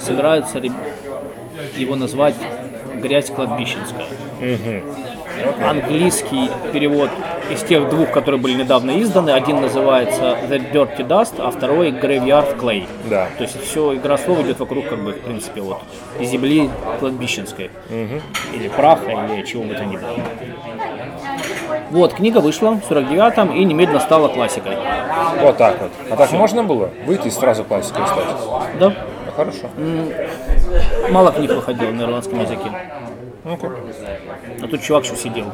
[0.00, 0.60] собираются
[1.76, 2.34] его назвать
[3.02, 4.06] «Грязь кладбищенская».
[5.62, 7.10] Английский перевод
[7.50, 12.58] из тех двух, которые были недавно изданы, один называется «The Dirty Dust», а второй «Graveyard
[12.58, 12.86] Clay».
[13.08, 13.28] Да.
[13.36, 15.78] То есть все игра слов идет вокруг, как бы, в принципе, вот,
[16.20, 17.70] земли кладбищенской.
[18.52, 20.16] Или праха, или чего бы то ни было.
[21.90, 24.76] Вот, книга вышла в 49-м и немедленно стала классикой.
[25.40, 25.90] Вот так вот.
[26.10, 28.26] А так можно было выйти и сразу классикой стать?
[28.80, 28.92] Да, Ну,
[29.36, 29.68] хорошо.
[31.10, 32.70] мало книг выходило на ирландском языке.
[33.46, 33.70] Ну-ка.
[34.60, 35.46] А тут чувак что сидел.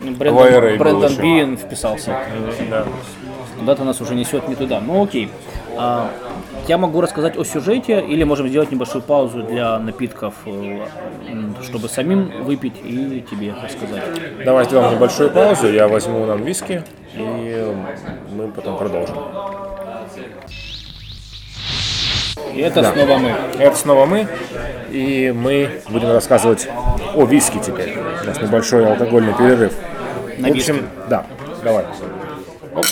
[0.00, 1.16] Брэндон, был Брэндон.
[1.16, 2.18] Биен вписался.
[2.68, 2.84] Да.
[3.60, 4.80] Куда-то нас уже несет не туда.
[4.80, 5.30] Ну окей.
[5.76, 6.10] А,
[6.66, 10.80] я могу рассказать о сюжете или можем сделать небольшую паузу для напитков, э,
[11.62, 14.02] чтобы самим выпить и тебе рассказать.
[14.44, 16.82] Давай сделаем небольшую паузу, я возьму нам виски,
[17.14, 17.74] и
[18.32, 19.16] мы потом продолжим.
[22.54, 23.34] И это снова мы.
[23.58, 24.26] Это снова мы,
[24.90, 26.68] и мы будем рассказывать
[27.14, 27.96] о виски теперь.
[28.22, 29.72] У нас небольшой алкогольный перерыв.
[30.38, 31.26] На В общем, да,
[31.62, 31.84] давай.
[32.74, 32.84] Оп.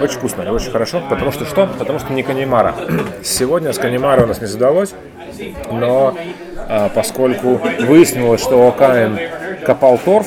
[0.00, 1.66] Очень вкусно очень хорошо, потому что что?
[1.66, 2.74] Потому что не канимара.
[3.22, 4.94] Сегодня с канимара у нас не задалось,
[5.70, 6.16] но
[6.68, 9.18] а, поскольку выяснилось, что Окаин
[9.64, 10.26] копал торф,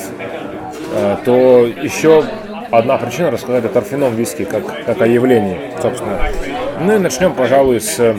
[0.94, 2.24] а, то еще
[2.72, 6.20] одна причина рассказать о торфяном виске как, как о явлении, собственно.
[6.80, 8.16] Ну и начнем, пожалуй, с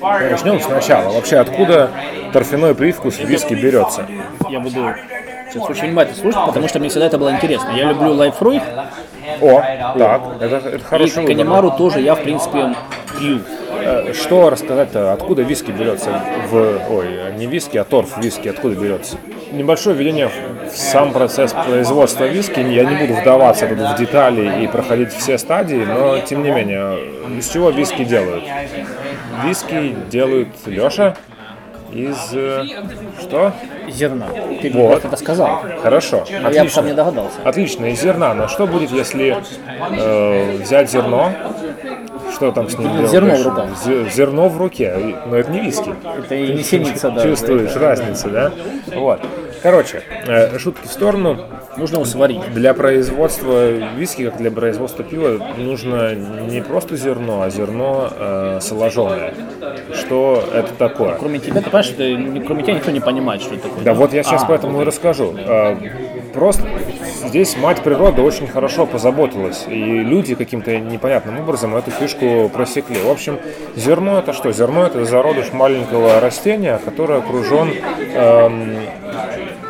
[0.00, 1.14] Начнем сначала.
[1.14, 1.90] Вообще, откуда
[2.32, 4.06] торфяной привкус в виски берется?
[4.50, 4.94] Я буду
[5.50, 7.70] сейчас очень внимательно слушать, потому что мне всегда это было интересно.
[7.74, 8.60] Я люблю лайфрой,
[9.40, 9.62] О,
[9.98, 11.28] так, это, это и хороший выбор.
[11.28, 12.74] канимару тоже я, в принципе,
[13.18, 13.40] пью.
[13.86, 16.10] Э, Что рассказать-то, откуда виски берется
[16.50, 16.90] в...
[16.90, 19.18] Ой, не виски, а торф виски, откуда берется?
[19.52, 22.60] Небольшое введение в сам процесс производства виски.
[22.60, 26.98] Я не буду вдаваться тут в детали и проходить все стадии, но тем не менее,
[27.38, 28.44] из чего виски делают?
[29.44, 31.16] Виски делают Леша
[31.92, 32.16] из...
[32.32, 32.64] э,
[33.20, 33.52] Что?
[33.88, 34.26] Зерна.
[34.62, 35.04] Ты Вот.
[35.04, 35.62] это сказал.
[35.82, 36.94] Хорошо, Но я бы сам не отлично.
[36.94, 37.38] догадался.
[37.44, 38.34] Отлично, из зерна.
[38.34, 39.36] Но что будет, если
[39.90, 41.32] э, взять зерно?
[42.32, 43.10] Что там с ним делать?
[43.10, 43.68] Зерно в руках.
[43.84, 45.94] Зе- Зерно в руке, но это не виски.
[46.18, 47.22] Это и не синица, да.
[47.22, 48.50] Чувствуешь разницу, да?
[48.94, 49.20] Вот.
[49.64, 51.38] Короче, э, шутки в сторону.
[51.78, 52.52] Нужно его сварить.
[52.52, 59.32] Для производства виски, как для производства пива, нужно не просто зерно, а зерно э, соложенное.
[59.94, 61.14] Что это такое?
[61.14, 63.84] Кроме тебя, ты понимаешь, что кроме тебя никто не понимает, что это такое.
[63.84, 65.34] Да вот я сейчас А, поэтому и расскажу.
[65.34, 65.76] Э,
[66.34, 66.64] Просто
[67.28, 72.96] здесь мать природа очень хорошо позаботилась, и люди каким-то непонятным образом эту фишку просекли.
[73.00, 73.38] В общем,
[73.76, 74.50] зерно это что?
[74.50, 77.70] Зерно это зародыш маленького растения, которое окружен
[78.14, 78.78] эм,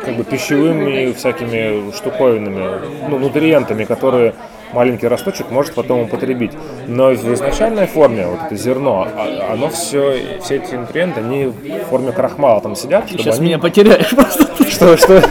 [0.05, 4.33] как бы пищевыми всякими штуковинами, ну, нутриентами, которые
[4.75, 6.51] маленький росточек может потом употребить.
[6.87, 11.89] Но в изначальной форме, вот это зерно, а- оно все, все эти нутриенты, они в
[11.89, 14.45] форме крахмала там сидят, чтобы Сейчас они меня потеряешь просто.
[14.69, 15.21] что, что,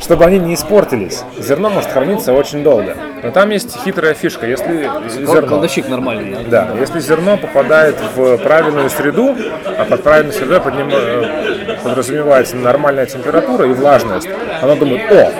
[0.00, 1.22] чтобы они не испортились.
[1.38, 2.96] Зерно может храниться очень долго.
[3.22, 4.46] Но там есть хитрая фишка.
[4.46, 6.44] Если зерно, Кладовщик нормальный.
[6.48, 9.34] да, если зерно попадает в правильную среду,
[9.78, 14.28] а под правильной средой поднима- э, подразумевается нормальная температура и влажность,
[14.62, 15.32] оно думает, о,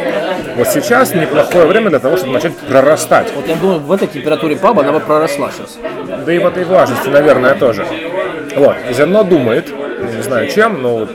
[0.57, 3.33] вот сейчас неплохое время для того, чтобы начать прорастать.
[3.35, 5.79] Вот я думаю, в этой температуре паба она бы проросла сейчас.
[6.25, 7.87] Да и в этой влажности, наверное, тоже.
[8.57, 9.73] Вот, и зерно думает,
[10.15, 11.11] не знаю чем, но вот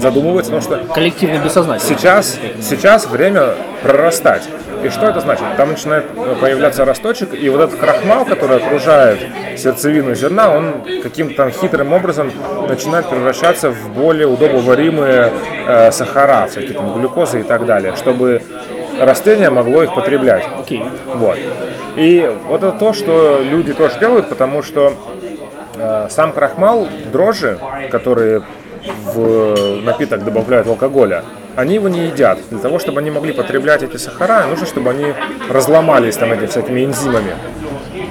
[0.00, 1.96] задумывается, потому что Коллективно бессознательно.
[1.96, 4.48] Сейчас, сейчас время прорастать.
[4.82, 5.44] И что это значит?
[5.56, 6.06] Там начинает
[6.40, 9.18] появляться росточек, и вот этот крахмал, который окружает
[9.56, 12.32] сердцевину зерна, он каким-то там хитрым образом
[12.66, 15.32] начинает превращаться в более удобоваримые
[15.66, 18.42] э, сахара, всякие там глюкозы и так далее, чтобы
[18.98, 20.44] растение могло их потреблять.
[20.58, 20.82] Окей.
[21.14, 21.36] Вот.
[21.96, 24.94] И вот это то, что люди тоже делают, потому что
[26.10, 27.58] сам крахмал, дрожжи,
[27.90, 28.42] которые
[29.14, 31.24] в напиток добавляют алкоголя,
[31.56, 32.38] они его не едят.
[32.50, 35.12] Для того, чтобы они могли потреблять эти сахара, нужно, чтобы они
[35.48, 37.34] разломались там этими всякими энзимами.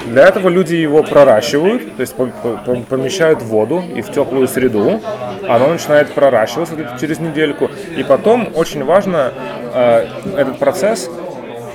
[0.08, 4.48] Для этого люди его проращивают, то есть по- по- помещают в воду и в теплую
[4.48, 5.00] среду.
[5.48, 7.70] Оно начинает проращиваться через недельку.
[7.96, 9.32] И потом очень важно
[9.74, 11.10] э, этот процесс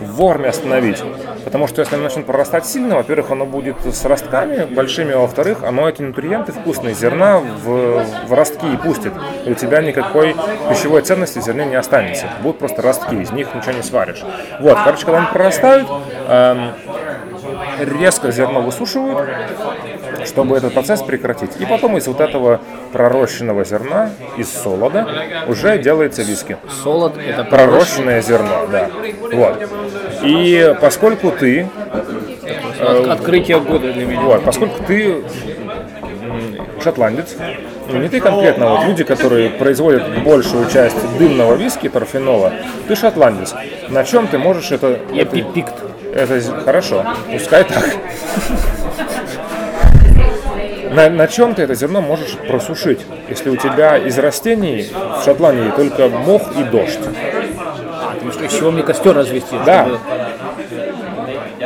[0.01, 1.03] вовремя остановить.
[1.45, 5.63] Потому что если оно начнет прорастать сильно, во-первых, оно будет с ростками большими, а во-вторых,
[5.63, 9.13] оно эти нутриенты вкусные зерна в, в ростки и пустит.
[9.45, 10.35] И у тебя никакой
[10.69, 12.27] пищевой ценности зерне не останется.
[12.43, 14.23] Будут просто ростки, из них ничего не сваришь.
[14.61, 15.89] Вот, короче, когда они прорастают,
[16.29, 16.73] эм,
[17.79, 19.29] резко зерно высушивают,
[20.27, 21.51] чтобы этот процесс прекратить.
[21.61, 22.61] И потом из вот этого
[22.93, 25.07] пророщенного зерна, из солода,
[25.47, 26.57] уже делается виски.
[26.83, 28.91] Солод– это Пророщенное зерно, да.
[29.33, 29.69] Вот.
[30.23, 31.69] И поскольку ты
[32.81, 34.21] от- открытие года для меня.
[34.23, 35.23] Вот, поскольку ты
[36.83, 37.37] шотландец,
[37.89, 42.53] ну не ты конкретно, вот люди, которые производят большую часть дымного виски, торфенола,
[42.89, 43.55] ты шотландец.
[43.89, 44.99] На чем ты можешь это...
[45.13, 45.75] Я это, пи- пикт.
[46.15, 47.85] это хорошо, пускай так.
[50.95, 54.87] На, на чем ты это зерно можешь просушить, если у тебя из растений
[55.21, 57.01] в Шотландии только мох и дождь?
[57.03, 59.57] А, ты что, из чего мне костер развести?
[59.67, 59.87] Да.
[59.87, 59.99] чтобы-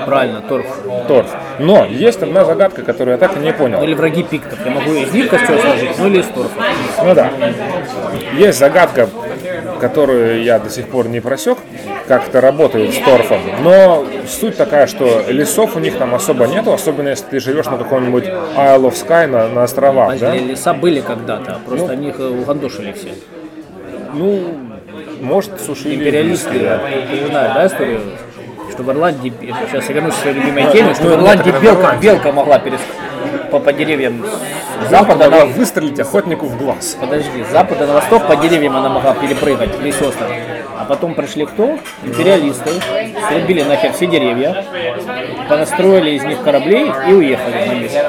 [0.07, 0.67] Правильно, торф.
[1.07, 1.31] Торф.
[1.59, 3.83] Но есть одна загадка, которую я так и не понял.
[3.83, 4.59] Или враги пиктов.
[4.65, 6.63] Я могу из них костер сложить, ну или из торфа.
[7.05, 7.31] Ну да.
[8.37, 9.09] Есть загадка,
[9.81, 11.59] которую я до сих пор не просек,
[12.07, 13.41] как это работает с торфом.
[13.63, 17.79] Но суть такая, что лесов у них там особо нету, особенно если ты живешь на
[17.79, 20.35] каком-нибудь Isle of Skye на, на островах, да?
[20.35, 23.11] Леса были когда-то, просто они их э, угандошили все.
[24.15, 24.41] Ну,
[25.21, 26.81] может, сушили Империалисты, да.
[27.11, 28.01] ты знаешь, да, историю?
[28.79, 32.31] Что в Ирландии, сейчас я вернусь к своей любимой теме, что в Ирландии белка, белка
[32.31, 32.85] могла переск...
[33.51, 35.47] по, по деревьям с Запада запада могла на...
[35.47, 36.97] выстрелить охотнику в глаз.
[37.01, 40.29] Подожди, с запада на восток по деревьям она могла перепрыгать, или сестры.
[40.79, 41.77] А потом пришли кто?
[42.05, 42.71] Империалисты,
[43.29, 44.65] срубили нахер все деревья,
[45.49, 48.05] понастроили из них кораблей и уехали на месте.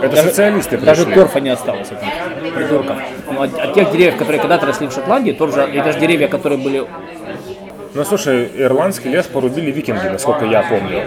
[0.00, 1.20] Это социалисты Даже пришли.
[1.20, 2.96] торфа не осталось от них, придурков.
[3.30, 6.28] Ну, от, от тех деревьев, которые когда-то росли в Шотландии, торф же, это же деревья,
[6.28, 6.86] которые были...
[7.94, 11.04] Ну, слушай, ирландский лес порубили викинги, насколько я помню.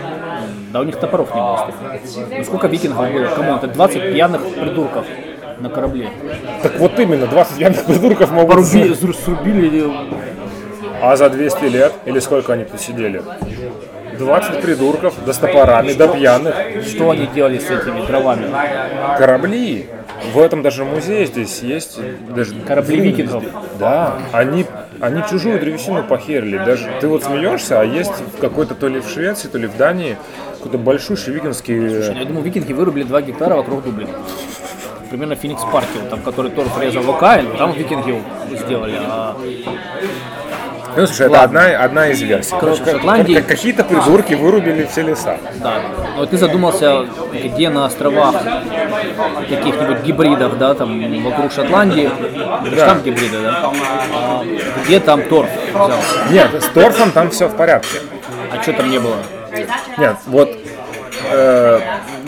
[0.71, 2.37] Да у них топоров не было столько.
[2.37, 3.27] Ну сколько викингов было?
[3.27, 5.05] Кому это 20 пьяных придурков
[5.59, 6.09] на корабле.
[6.63, 8.55] Так вот именно, 20 пьяных придурков могут...
[8.55, 9.91] Порубили, срубили
[11.01, 13.21] А за 200 лет, или сколько они тут сидели?
[14.17, 16.55] 20 придурков, да с топорами, да пьяных.
[16.85, 18.47] Что они делали с этими дровами?
[19.17, 19.89] Корабли.
[20.33, 21.99] В этом даже музее здесь есть.
[22.29, 23.43] Даже Корабли викингов.
[23.79, 24.65] Да, они,
[24.99, 26.57] они чужую древесину похерили.
[26.57, 29.77] Даже ты вот смеешься, а есть в какой-то то ли в Швеции, то ли в
[29.77, 30.17] Дании
[30.57, 32.13] какой-то большущий викингский.
[32.17, 34.11] Я думаю, викинги вырубили 2 гектара вокруг Дублина.
[35.09, 38.21] Примерно в Феникс парке, вот там, который торф резал Вакаин, там викинги
[38.51, 38.95] сделали.
[38.99, 39.37] А
[40.97, 42.55] Ну, слушай, это одна, одна из версий.
[42.59, 45.37] Короче, в Шотландии- как- Какие-то придурки вырубили все леса.
[45.61, 45.81] Да.
[46.17, 47.05] Но ты задумался,
[47.43, 48.35] где на островах
[49.49, 52.09] каких-нибудь гибридов, да, там вокруг Шотландии,
[52.75, 52.87] Да.
[52.87, 53.71] там гибриды, да?
[54.13, 54.43] А
[54.85, 55.97] где там торф взялся?
[56.31, 57.99] Нет, с торфом там все в порядке.
[58.51, 59.17] А что там не было?
[59.97, 60.49] Нет, вот,
[61.31, 61.79] э,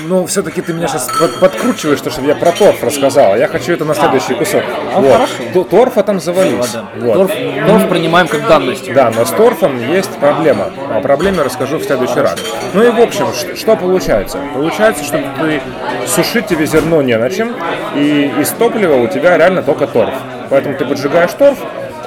[0.07, 3.33] ну, все-таки ты меня сейчас подкручиваешь, то, чтобы я про торф рассказал.
[3.33, 4.63] а Я хочу это на следующий кусок.
[4.95, 5.29] вот.
[5.53, 6.53] Т- Торфа там завались.
[6.75, 6.89] Ладно.
[6.97, 7.13] Вот.
[7.15, 7.31] Торф,
[7.67, 8.91] торф принимаем как данность.
[8.93, 10.71] Да, но с торфом есть проблема.
[10.93, 12.39] О проблеме расскажу в следующий раз.
[12.73, 14.39] Ну и в общем, ш- что получается?
[14.53, 15.61] Получается, что ты
[16.07, 17.55] сушить тебе зерно не на чем,
[17.95, 20.13] и из топлива у тебя реально только торф.
[20.49, 21.57] Поэтому ты поджигаешь торф,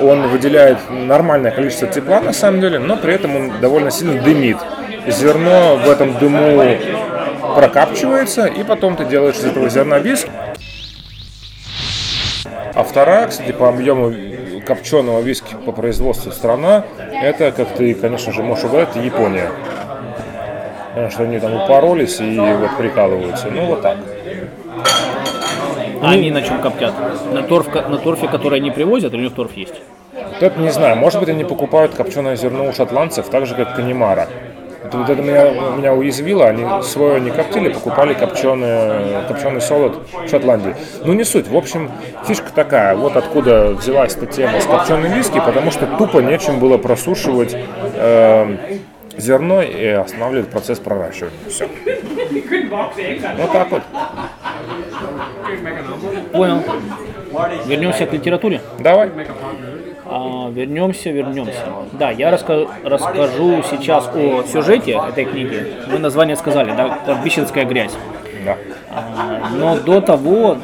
[0.00, 4.56] он выделяет нормальное количество тепла на самом деле, но при этом он довольно сильно дымит.
[5.06, 6.62] Зерно в этом дыму
[7.54, 10.28] прокапчивается, и потом ты делаешь из этого зерна виск.
[12.74, 14.12] А вторая, кстати, по объему
[14.66, 16.84] копченого виски по производству страна,
[17.22, 19.50] это, как ты, конечно же, можешь угадать, Япония.
[20.90, 23.48] Потому что они там упоролись и вот прикалываются.
[23.50, 23.96] Ну, вот так.
[26.02, 26.92] А они на чем коптят?
[27.32, 29.74] На, торф, на торфе, который они привозят, или у них торф есть?
[30.12, 30.96] Вот это не знаю.
[30.96, 34.28] Может быть, они покупают копченое зерно у шотландцев, так же, как Канимара.
[34.84, 36.46] Это, вот это меня, меня уязвило.
[36.46, 40.74] Они свое не коптили, покупали копченое, копченый солод в Шотландии.
[41.04, 41.48] Ну, не суть.
[41.48, 41.90] В общем,
[42.26, 42.96] фишка такая.
[42.96, 47.56] Вот откуда взялась эта тема с копченым виски, потому что тупо нечем было просушивать
[47.96, 48.58] эм,
[49.16, 51.32] зерно и останавливать процесс проращивания.
[51.48, 51.68] Все.
[53.38, 53.82] Вот так вот.
[56.32, 56.62] Понял.
[57.66, 58.60] Вернемся к литературе.
[58.78, 59.10] Давай.
[60.14, 61.64] А, вернемся, вернемся.
[61.92, 65.72] Да, я раска- расскажу сейчас о сюжете этой книги.
[65.90, 67.92] Мы название сказали, да, «Кладбищенская грязь».
[68.44, 68.58] Да.
[68.94, 70.58] А, Но до того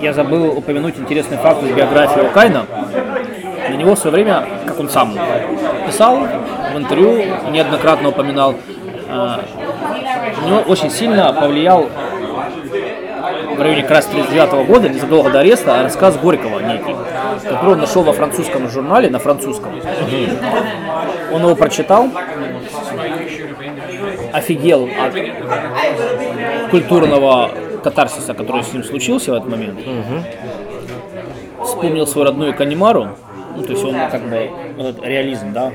[0.00, 2.64] я забыл упомянуть интересный факт из биографии Окайна.
[3.68, 5.14] На него в свое время, как он сам
[5.86, 6.20] писал
[6.72, 8.54] в интервью, неоднократно упоминал,
[9.10, 9.40] а,
[10.46, 11.88] него очень сильно повлиял
[13.54, 16.94] в районе как раз 39 года, незадолго до ареста, рассказ Горького некий,
[17.42, 19.72] который он нашел во французском журнале, на французском.
[21.32, 22.08] Он его прочитал,
[24.32, 27.50] офигел от культурного
[27.82, 29.78] катарсиса, который с ним случился в этот момент.
[31.62, 33.10] Вспомнил свою родную Канимару
[33.58, 35.72] ну, то есть он как бы вот реализм, да,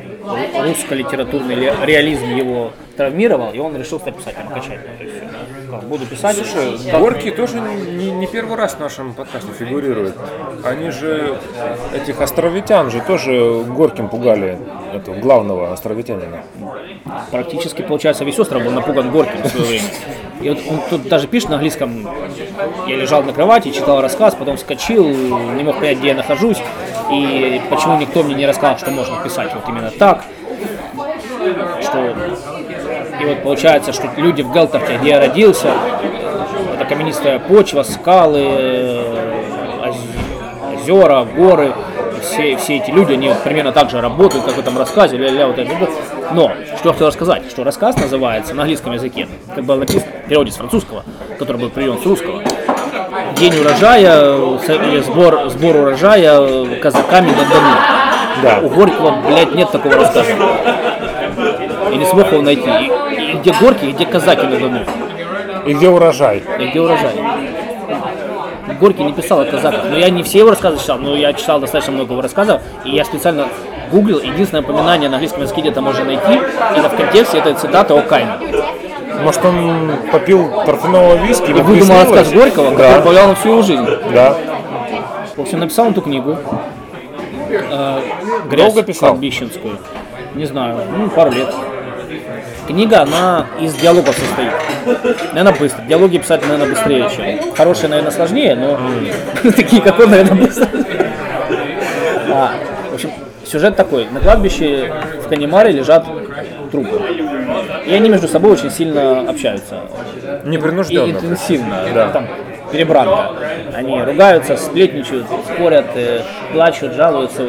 [0.57, 4.97] русско-литературный реализм его травмировал, и он решил стать писателем окончательно.
[4.97, 5.39] То есть, да,
[5.81, 6.37] буду писать.
[6.37, 10.15] так- Горький тоже не, не первый раз в нашем подкасте фигурирует.
[10.63, 11.37] Они же,
[11.93, 14.57] этих островитян же тоже Горьким пугали,
[14.93, 16.43] этого главного островитянина.
[17.31, 19.87] практически, получается, весь остров был напуган Горьким в свое время.
[20.41, 22.07] И вот он тут даже пишет на английском,
[22.87, 26.61] я лежал на кровати, читал рассказ, потом вскочил, не мог понять, где я нахожусь,
[27.11, 30.23] и почему никто мне не рассказал, что можно писать вот именно так.
[31.81, 32.15] Что...
[33.23, 35.71] И вот получается, что люди в Гелтерте, где я родился,
[36.75, 41.73] это каменистая почва, скалы, э, оз- озера, горы,
[42.21, 45.47] все, все эти люди, они вот примерно так же работают, как в этом рассказе, ля-ля,
[45.47, 45.71] вот это.
[46.33, 50.27] Но, что я хотел рассказать, что рассказ называется на английском языке, как было написано в
[50.27, 51.03] переводе с французского,
[51.39, 52.41] который был приведен с русского.
[53.37, 57.75] День урожая, или сбор, сбор урожая казаками на Дону.
[58.41, 58.59] Да.
[58.63, 60.27] У Горького, блядь, нет такого рассказа.
[61.91, 62.69] Я не смог его найти.
[62.69, 64.79] И, и где Горький, и где казаки на Дону.
[65.65, 66.43] И где урожай?
[66.59, 67.13] И где урожай?
[68.79, 71.59] Горький не писал о казаках, но я не все его рассказы читал, но я читал
[71.59, 73.47] достаточно много его рассказов, и я специально
[73.91, 76.41] гуглил, единственное упоминание на английском языке где-то можно найти,
[76.75, 78.31] это в контексте этой цитаты о Кайне.
[79.21, 83.61] Может, он попил торфяного виски И выдумал рассказ Горького, который Да, повлиял на всю его
[83.61, 83.85] жизнь.
[84.13, 84.35] да.
[85.35, 86.37] В общем, написал он эту книгу.
[87.53, 88.01] Э,
[88.49, 89.09] «Грязь Долго писал?
[89.09, 89.77] кладбищенскую.
[90.35, 91.53] Не знаю, ну, пару лет.
[92.67, 94.51] Книга, она из диалогов состоит.
[95.33, 95.83] Наверное, быстро.
[95.83, 97.53] Диалоги писать, наверное, быстрее, чем.
[97.53, 100.67] Хорошие, наверное, сложнее, но такие, как он, наверное, быстро.
[102.29, 102.53] А,
[102.91, 103.11] в общем,
[103.45, 104.07] сюжет такой.
[104.09, 104.91] На кладбище
[105.25, 106.05] в Канемаре лежат
[106.71, 107.01] трупы.
[107.85, 109.81] И они между собой очень сильно общаются.
[110.45, 111.11] И Непринужденно.
[111.11, 111.83] интенсивно.
[111.93, 112.09] Да.
[112.09, 112.27] Там
[112.73, 113.31] перебранка.
[113.73, 116.21] Они ругаются, сплетничают, спорят, э,
[116.51, 117.43] плачут, жалуются.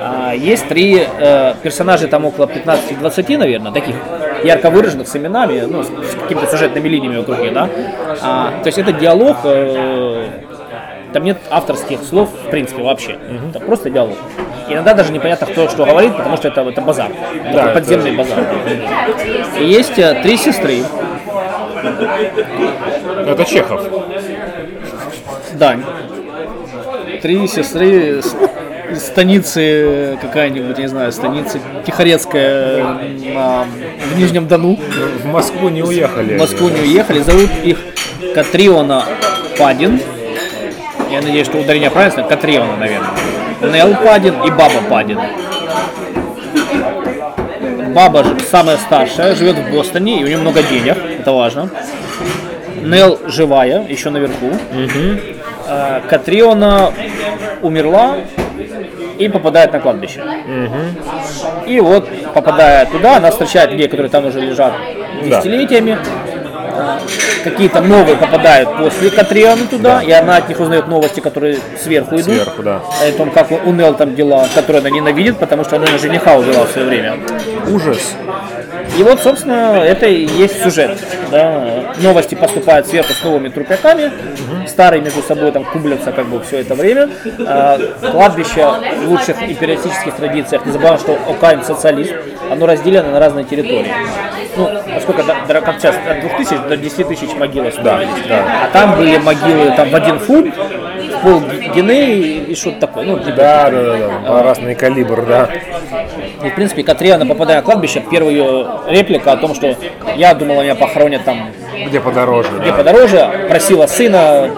[0.00, 3.96] А, есть три э, персонажа, там около 15-20, наверное, таких
[4.44, 5.90] ярко выраженных с именами, ну, с,
[6.22, 7.68] какими-то сюжетными линиями вокруг них, да.
[8.22, 10.28] А, то есть это диалог, э,
[11.12, 13.18] там нет авторских слов, в принципе, вообще.
[13.50, 14.16] Это просто диалог.
[14.68, 17.10] Иногда даже непонятно, кто что говорит, потому что это, это базар.
[17.52, 18.38] Да, это подземный базар.
[19.58, 20.84] И есть три сестры.
[23.26, 23.82] Это Чехов.
[25.60, 25.84] Дань.
[27.20, 28.22] Три сестры
[28.96, 32.82] станицы какая-нибудь, я не знаю, станицы Тихорецкая
[33.34, 33.66] на,
[34.14, 34.78] в Нижнем Дону.
[35.22, 36.36] В Москву не уехали.
[36.36, 37.18] В Москву не уехали.
[37.20, 37.78] Зовут их
[38.34, 39.04] Катриона
[39.58, 40.00] Падин.
[41.10, 43.10] Я надеюсь, что ударение правильно, Катриона, наверное.
[43.60, 45.18] Нел Падин и Баба Падин.
[47.94, 51.68] Баба ж- самая старшая, живет в Бостоне, и у нее много денег, это важно.
[52.82, 54.52] Нел живая, еще наверху.
[54.72, 55.39] А,
[56.08, 56.92] Катриона
[57.62, 58.16] умерла
[59.18, 60.22] и попадает на кладбище.
[61.66, 64.72] И вот, попадая туда, она встречает людей, которые там уже лежат
[65.22, 65.98] десятилетиями.
[66.72, 66.98] А,
[67.44, 72.34] Какие-то новые попадают после Катрионы туда, и она от них узнает новости, которые сверху идут.
[72.34, 72.80] Сверху, да.
[73.02, 76.36] О том, как у Нел там дела, которые она ненавидит, потому что она ее жениха
[76.36, 77.18] убила в свое время.
[77.68, 78.14] Ужас.
[79.00, 80.98] И вот, собственно, это и есть сюжет.
[81.30, 81.94] Да.
[82.02, 84.12] Новости поступают сверху с новыми трупяками,
[84.68, 87.08] старые между собой там кублятся как бы все это время.
[87.46, 87.78] А,
[88.10, 88.62] кладбище
[89.02, 92.12] в лучших империалистических традициях, не забываем, что Окайн социалист,
[92.50, 93.90] оно разделено на разные территории.
[94.58, 98.08] Ну, поскольку как сейчас от 2000 до 10 тысяч могил остались.
[98.28, 100.46] А там были могилы там в один фут,
[101.08, 101.40] в пол
[101.74, 103.04] гины и, и что-то такое.
[103.06, 104.42] Ну, типа, Да, да, да, да.
[104.42, 105.48] Разный калибр, да.
[106.44, 109.74] и, в принципе, Катриана, попадая на кладбище, первая ее реплика о том, что
[110.16, 111.50] я думала, меня похоронят там
[111.86, 112.50] Где подороже.
[112.60, 112.76] где да.
[112.76, 114.50] подороже, просила сына,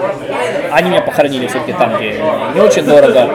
[0.73, 2.15] они меня похоронили все-таки там, где
[2.55, 3.29] не очень дорого,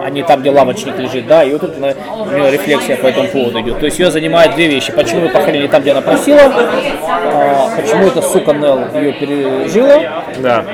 [0.00, 3.06] а не там, где лавочник лежит, да, и вот тут она- у нее рефлексия по
[3.08, 3.80] этому поводу идет.
[3.80, 4.92] То есть ее занимает две вещи.
[4.92, 10.64] Почему ее похоронили там, где она просила, а, почему эта сука Нелл ее пережила, Да.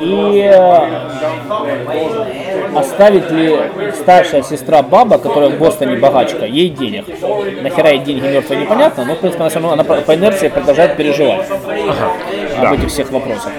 [0.00, 0.78] И э,
[2.76, 3.58] оставит ли
[4.00, 7.04] старшая сестра Баба, которая в Бостоне богачка, ей денег.
[7.62, 10.96] Нахера ей деньги мертвые непонятно, но в принципе она все равно она по инерции продолжает
[10.96, 12.74] переживать об Да.
[12.74, 13.52] этих всех вопросах.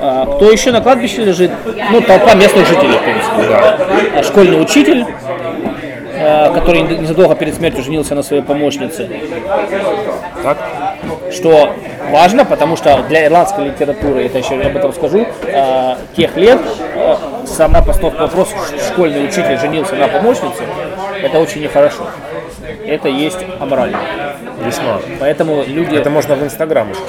[0.00, 1.50] А, Кто еще на кладбище лежит?
[1.90, 3.54] Ну, толпа местных жителей, в принципе.
[4.16, 5.04] А Школьный учитель,
[6.14, 9.08] э, который незадолго перед смертью женился на своей помощнице.
[10.42, 10.58] Так?
[11.32, 11.70] Что
[12.10, 16.60] важно, потому что для ирландской литературы, это еще я об этом скажу, э, тех лет
[16.94, 18.54] э, сама постановка вопроса,
[18.92, 20.62] школьный учитель женился на помощнице,
[21.22, 22.06] это очень нехорошо.
[22.86, 23.98] Это есть аморально.
[24.64, 25.00] Весьма.
[25.20, 27.00] Поэтому люди Это можно в Инстаграм уже.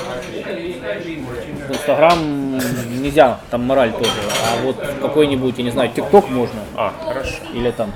[1.67, 2.57] в Инстаграм
[3.01, 4.11] нельзя, там мораль тоже.
[4.43, 6.59] А вот какой-нибудь, я не знаю, ТикТок можно.
[6.75, 7.35] А, хорошо.
[7.53, 7.91] Или там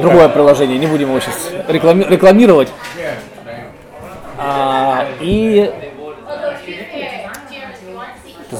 [0.00, 2.68] другое приложение, не будем его сейчас реклами- рекламировать.
[4.42, 5.70] А, и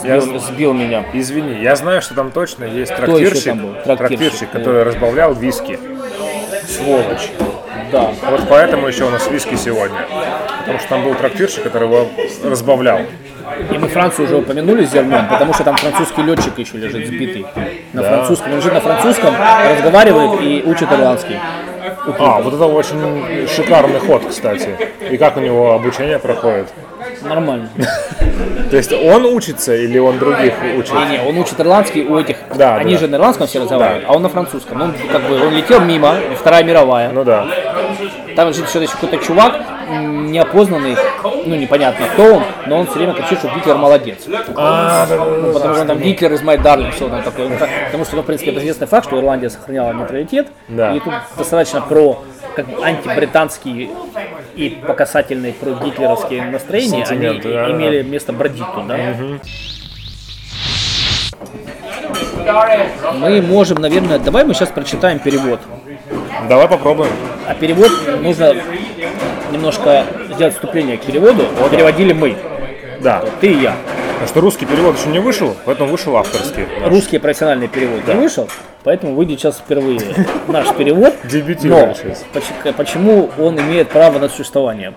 [0.04, 1.06] Я сбил, сбил меня.
[1.14, 3.72] Извини, я знаю, что там точно есть трактирщик, там был?
[3.72, 4.58] Трактирщик, трактирщик, да.
[4.58, 5.78] который разбавлял виски.
[6.68, 7.30] Сволочь.
[7.90, 8.12] Да.
[8.28, 9.98] Вот поэтому еще у нас виски сегодня.
[10.60, 12.08] Потому что там был трактирщик, который его
[12.44, 13.00] разбавлял.
[13.70, 17.46] И мы Францию уже упомянули с зерном, потому что там французский летчик еще лежит сбитый.
[17.94, 18.52] На французском.
[18.52, 21.38] Он лежит на французском, разговаривает и учит ирландский.
[22.18, 24.76] А, вот это очень шикарный ход, кстати.
[25.10, 26.68] И как у него обучение проходит?
[27.22, 27.68] Нормально.
[28.70, 30.94] То есть он учится или он других учит?
[30.94, 32.36] Не, не, он учит ирландский у этих.
[32.54, 33.00] Да, Они да.
[33.00, 34.80] же на ирландском все разговаривают, а он на французском.
[34.80, 37.10] Он как бы он летел мимо, Вторая мировая.
[37.10, 37.46] Ну да.
[38.36, 39.60] Там лежит еще какой-то чувак,
[39.90, 40.96] неопознанный,
[41.46, 44.26] ну непонятно кто он, но он все время кричит, что Гитлер молодец.
[44.56, 45.24] А, да, да, да.
[45.24, 47.48] Ну, потому что там Гитлер из My Darling, все там такое.
[47.86, 50.48] Потому что, ну, в принципе, это известный факт, что Ирландия сохраняла нейтралитет.
[50.68, 50.94] Да.
[50.94, 52.22] И тут достаточно про
[52.54, 53.90] как бы, антибританские
[54.54, 57.70] и по касательные про гитлеровские настроения, они да, да.
[57.70, 58.98] имели место бродить туда.
[63.14, 65.60] Мы можем, наверное, давай мы сейчас прочитаем перевод.
[66.48, 67.12] Давай попробуем.
[67.46, 68.54] А перевод нужно
[69.52, 71.44] немножко сделать вступление к переводу.
[71.70, 72.36] Переводили мы,
[73.00, 73.22] Да.
[73.40, 73.76] ты и я.
[74.12, 76.66] Потому что русский перевод еще не вышел, поэтому вышел авторский.
[76.84, 78.48] Русский профессиональный перевод не вышел,
[78.84, 80.00] поэтому выйдет сейчас впервые
[80.46, 81.14] наш перевод.
[81.24, 82.24] Дебютируем Но сейчас.
[82.34, 84.92] поч- почему он имеет право на существование?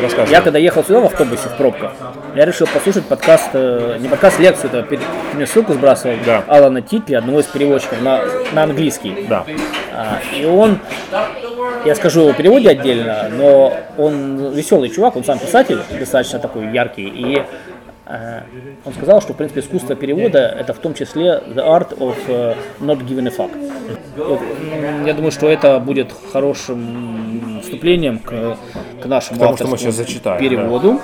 [0.00, 0.30] Рассказывай.
[0.30, 1.92] Я когда ехал сюда в автобусе в пробках,
[2.34, 5.02] я решил послушать подкаст, э, не подкаст, лекцию, это перед-
[5.34, 6.44] мне ссылку сбрасывал, Да.
[6.46, 8.22] Алана Типпи, одного из переводчиков на,
[8.52, 9.26] на английский.
[9.28, 9.44] Да.
[9.94, 10.78] А, и он,
[11.84, 17.08] я скажу его переводе отдельно, но он веселый чувак, он сам писатель, достаточно такой яркий,
[17.08, 17.42] и
[18.06, 18.40] э,
[18.84, 22.54] он сказал, что в принципе искусство перевода это в том числе the art of э,
[22.80, 23.50] not giving a fuck.
[24.16, 24.40] Вот,
[25.06, 27.31] я думаю, что это будет хорошим
[27.72, 28.58] вступлением к,
[29.02, 31.00] к нашему Потому что мы зачитаем, переводу.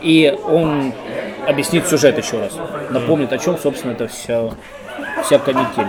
[0.00, 0.92] И он
[1.46, 2.52] объяснит сюжет еще раз,
[2.90, 4.50] напомнит, о чем, собственно, это вся,
[5.24, 5.88] вся канитель.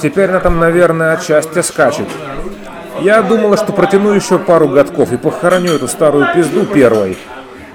[0.00, 2.08] Теперь на там, наверное, отчасти скачет.
[3.00, 7.18] Я думала, что протяну еще пару годков и похороню эту старую пизду первой.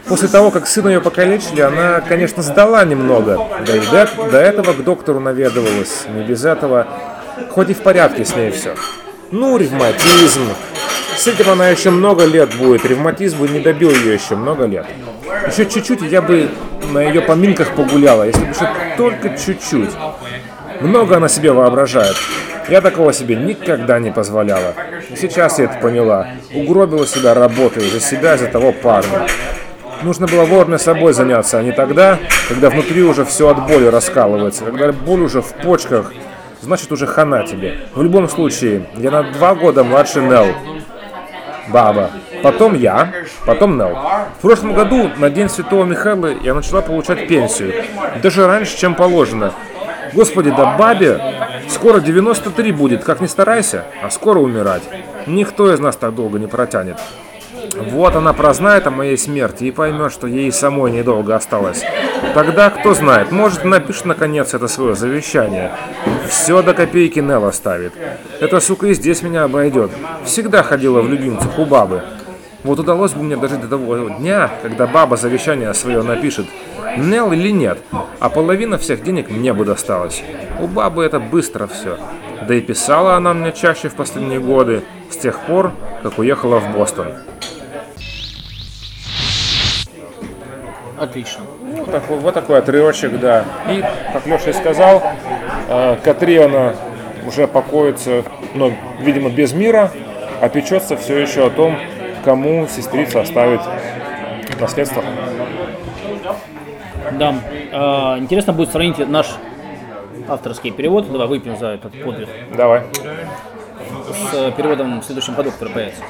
[0.08, 3.40] После того, как сына ее покалечили, она, конечно, сдала немного.
[3.66, 6.06] Да и до, до этого к доктору наведывалась.
[6.14, 6.88] Не без этого.
[7.52, 8.76] Хоть и в порядке с ней все.
[9.32, 10.48] Ну, ревматизм.
[11.16, 12.86] С этим она еще много лет будет.
[12.86, 14.86] Ревматизм бы не добил ее еще много лет.
[15.48, 16.50] Еще чуть-чуть, я бы
[16.92, 19.92] на ее поминках погуляла, если бы еще только чуть-чуть.
[20.82, 22.16] Много она себе воображает.
[22.70, 24.74] Я такого себе никогда не позволяла.
[25.12, 26.28] И сейчас я это поняла.
[26.54, 29.28] Угробила себя работой за себя, за того парня.
[30.02, 32.20] Нужно было вовремя собой заняться, а не тогда,
[32.50, 36.12] когда внутри уже все от боли раскалывается, когда боль уже в почках,
[36.64, 37.80] значит уже хана тебе.
[37.94, 40.48] В любом случае, я на два года младше Нелл.
[41.70, 42.10] Баба.
[42.42, 43.14] Потом я,
[43.46, 43.96] потом Нелл.
[44.38, 47.84] В прошлом году на День Святого Михаила я начала получать пенсию.
[48.22, 49.54] Даже раньше, чем положено.
[50.14, 51.20] Господи, да бабе
[51.70, 54.84] скоро 93 будет, как ни старайся, а скоро умирать.
[55.26, 56.98] Никто из нас так долго не протянет.
[57.92, 61.84] Вот она прознает о моей смерти и поймет, что ей самой недолго осталось.
[62.34, 65.72] Тогда, кто знает, может напишет наконец это свое завещание.
[66.28, 67.94] Все до копейки Нелл оставит.
[68.40, 69.92] Эта сука и здесь меня обойдет.
[70.26, 72.04] Всегда ходила в любимцах у бабы.
[72.64, 76.46] Вот удалось бы мне дожить до того дня, когда баба завещание свое напишет.
[76.98, 77.80] Нелл или нет,
[78.20, 80.24] а половина всех денег мне бы досталась.
[80.60, 81.98] У бабы это быстро все.
[82.48, 85.72] Да и писала она мне чаще в последние годы, с тех пор,
[86.04, 87.08] как уехала в Бостон.
[91.00, 91.44] Отлично.
[91.78, 93.46] Вот такой, вот такой отрывочек, да.
[93.70, 93.84] И,
[94.14, 95.04] как Леша и сказал,
[95.70, 96.76] э, Катриона
[97.26, 98.24] уже покоится,
[98.54, 99.92] но, видимо, без мира,
[100.42, 101.78] а печется все еще о том,
[102.24, 103.62] кому сестрица оставит
[104.60, 105.04] наследство.
[107.14, 107.36] Да.
[107.72, 109.28] А, интересно будет сравнить наш
[110.28, 111.12] авторский перевод.
[111.12, 112.30] Давай выпьем за этот подвиг.
[112.56, 112.84] Давай.
[114.32, 116.04] С э, переводом в следующем году, который появится.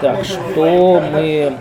[0.00, 1.56] Так, что мы...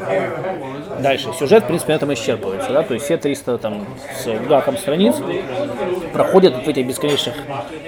[1.01, 1.29] Дальше.
[1.37, 2.71] Сюжет, в принципе, на этом исчерпывается.
[2.71, 2.83] Да?
[2.83, 3.85] То есть все 300 там,
[4.23, 5.15] с гаком страниц
[6.13, 7.35] проходят в этих бесконечных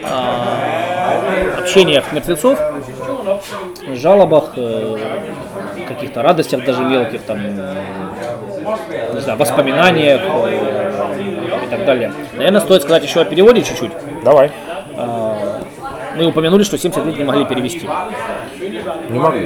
[0.03, 2.59] а, общениях мертвецов,
[3.93, 4.97] жалобах, э,
[5.87, 12.13] каких-то радостях даже мелких, там, не знаю, воспоминаниях э, и так далее.
[12.33, 13.91] Наверное, стоит сказать еще о переводе чуть-чуть.
[14.23, 14.51] Давай.
[16.15, 17.87] Мы упомянули, что 70 лет не могли перевести.
[19.09, 19.37] Не могу.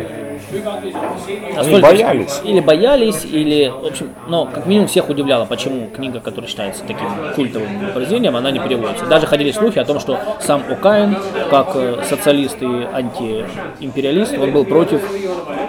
[1.55, 2.41] Настолько- боялись.
[2.43, 7.07] Или боялись, или, в общем, но как минимум всех удивляло, почему книга, которая считается таким
[7.35, 9.05] культовым произведением, она не переводится.
[9.05, 11.17] Даже ходили слухи о том, что сам Окаин,
[11.49, 15.01] как э, социалист и антиимпериалист, он был против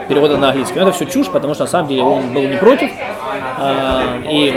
[0.09, 0.79] перевода на английский.
[0.81, 2.91] Но это все чушь, потому что на самом деле он был не против.
[3.59, 4.55] а, И,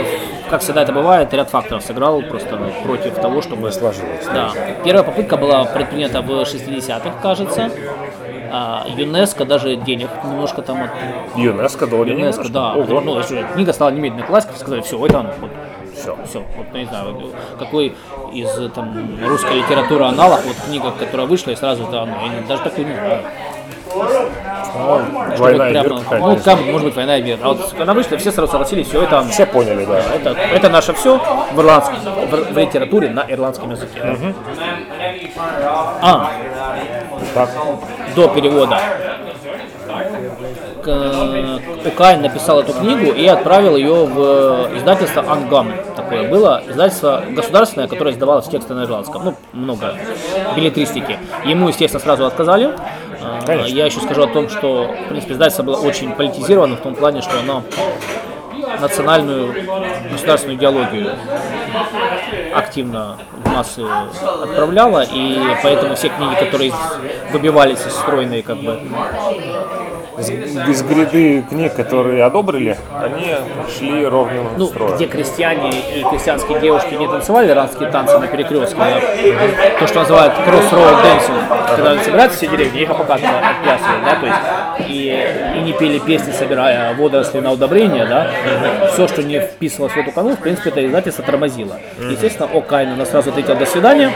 [0.48, 4.26] как всегда это бывает, ряд факторов сыграл просто против того, чтобы Сложилось.
[4.32, 4.50] да.
[4.84, 7.70] Первая попытка была предпринята в 60-х, кажется.
[8.52, 10.90] А, ЮНЕСКО даже денег немножко там от
[11.36, 12.52] ЮНЕСКО дали ЮНЕСКО, немножко?
[12.52, 12.72] да.
[12.74, 13.00] Ого.
[13.00, 15.30] Ну, если книга стала немедленно классикой, сказали, все, это оно.
[15.40, 15.50] Вот,
[15.94, 16.44] все, все.
[16.56, 17.16] Вот, не знаю,
[17.58, 17.94] какой
[18.32, 22.14] из там, русской литературы аналог, вот книга, которая вышла, и сразу это оно.
[22.26, 23.22] Я даже такой не знаю.
[23.92, 26.26] Что Война мир прямо, какая-то.
[26.26, 27.38] ну, там, может быть, война и мир.
[27.42, 29.22] А вот когда вышли, все сразу согласились, все это.
[29.24, 29.98] Все поняли, да.
[30.14, 31.18] Это, это наше все
[31.52, 34.00] в, ирландском, в, в литературе на ирландском языке.
[36.02, 36.30] А,
[37.34, 37.50] Так.
[38.14, 38.78] до перевода.
[41.84, 45.72] Укайн написал эту книгу и отправил ее в издательство Ангам.
[45.94, 49.24] Такое было издательство государственное, которое издавалось тексты на ирландском.
[49.24, 49.94] Ну, много
[50.56, 51.18] билетристики.
[51.44, 52.74] Ему, естественно, сразу отказали.
[53.22, 53.74] А, Конечно.
[53.74, 57.20] Я еще скажу о том, что, в принципе, издательство было очень политизировано в том плане,
[57.20, 57.62] что оно
[58.80, 59.54] национальную
[60.10, 61.12] государственную идеологию
[62.54, 63.82] активно в массы
[64.42, 66.72] отправляла, и поэтому все книги, которые
[67.32, 68.80] выбивались из стройной как бы
[70.20, 73.34] Из, гряды книг, которые одобрили, они
[73.76, 74.96] шли ровным ну, строем.
[74.96, 79.00] где крестьяне и крестьянские девушки не танцевали иранские танцы на перекрестке, да,
[79.78, 84.90] то, что называют crossroad dancing, когда собираются все деревни, их показывают, отплясывают, да, то есть
[84.90, 88.30] и, и не пели песни, собирая водоросли на удобрение, да,
[88.92, 91.76] все, что не вписывалось в эту канву, в принципе, это издательство тормозило.
[92.10, 94.12] Естественно, О'Кайн нас сразу ответил «до свидания»,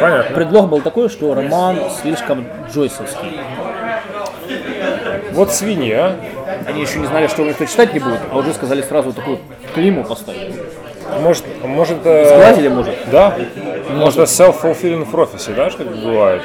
[0.00, 0.34] Понятно.
[0.34, 3.40] Предлог был такой, что роман слишком джойсовский.
[5.32, 6.16] Вот свинья.
[6.66, 9.38] Они еще не знали, что никто читать не будет, а уже сказали сразу такую
[9.74, 10.54] климу поставить.
[11.20, 12.94] Может, может, э, Сглазили, может?
[13.10, 13.34] да?
[13.90, 16.42] Может, это self-fulfilling prophecy, да, что бывает?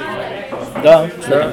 [0.82, 1.50] Да, кстати.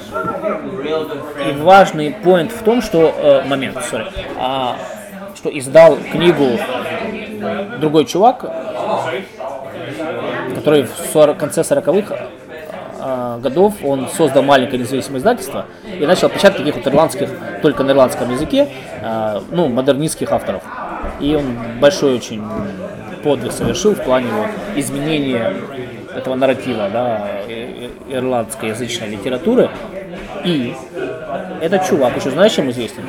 [1.49, 4.07] И важный поинт в том, что э, момент, sorry,
[4.39, 4.77] а,
[5.37, 6.59] что издал книгу
[7.81, 8.45] другой чувак,
[10.55, 12.17] который в 40 конце 40-х
[13.03, 15.67] а, годов он создал маленькое независимое издательство
[15.99, 17.29] и начал печатать таких вот ирландских,
[17.63, 18.69] только на ирландском языке,
[19.03, 20.63] а, ну, модернистских авторов.
[21.21, 21.45] И он
[21.81, 22.43] большой очень
[23.23, 25.55] подвиг совершил в плане вот изменения
[26.15, 27.29] этого нарратива, да,
[28.09, 29.71] ирландской язычной литературы.
[30.45, 30.75] И
[31.61, 33.03] этот чувак еще знаешь, чем известен?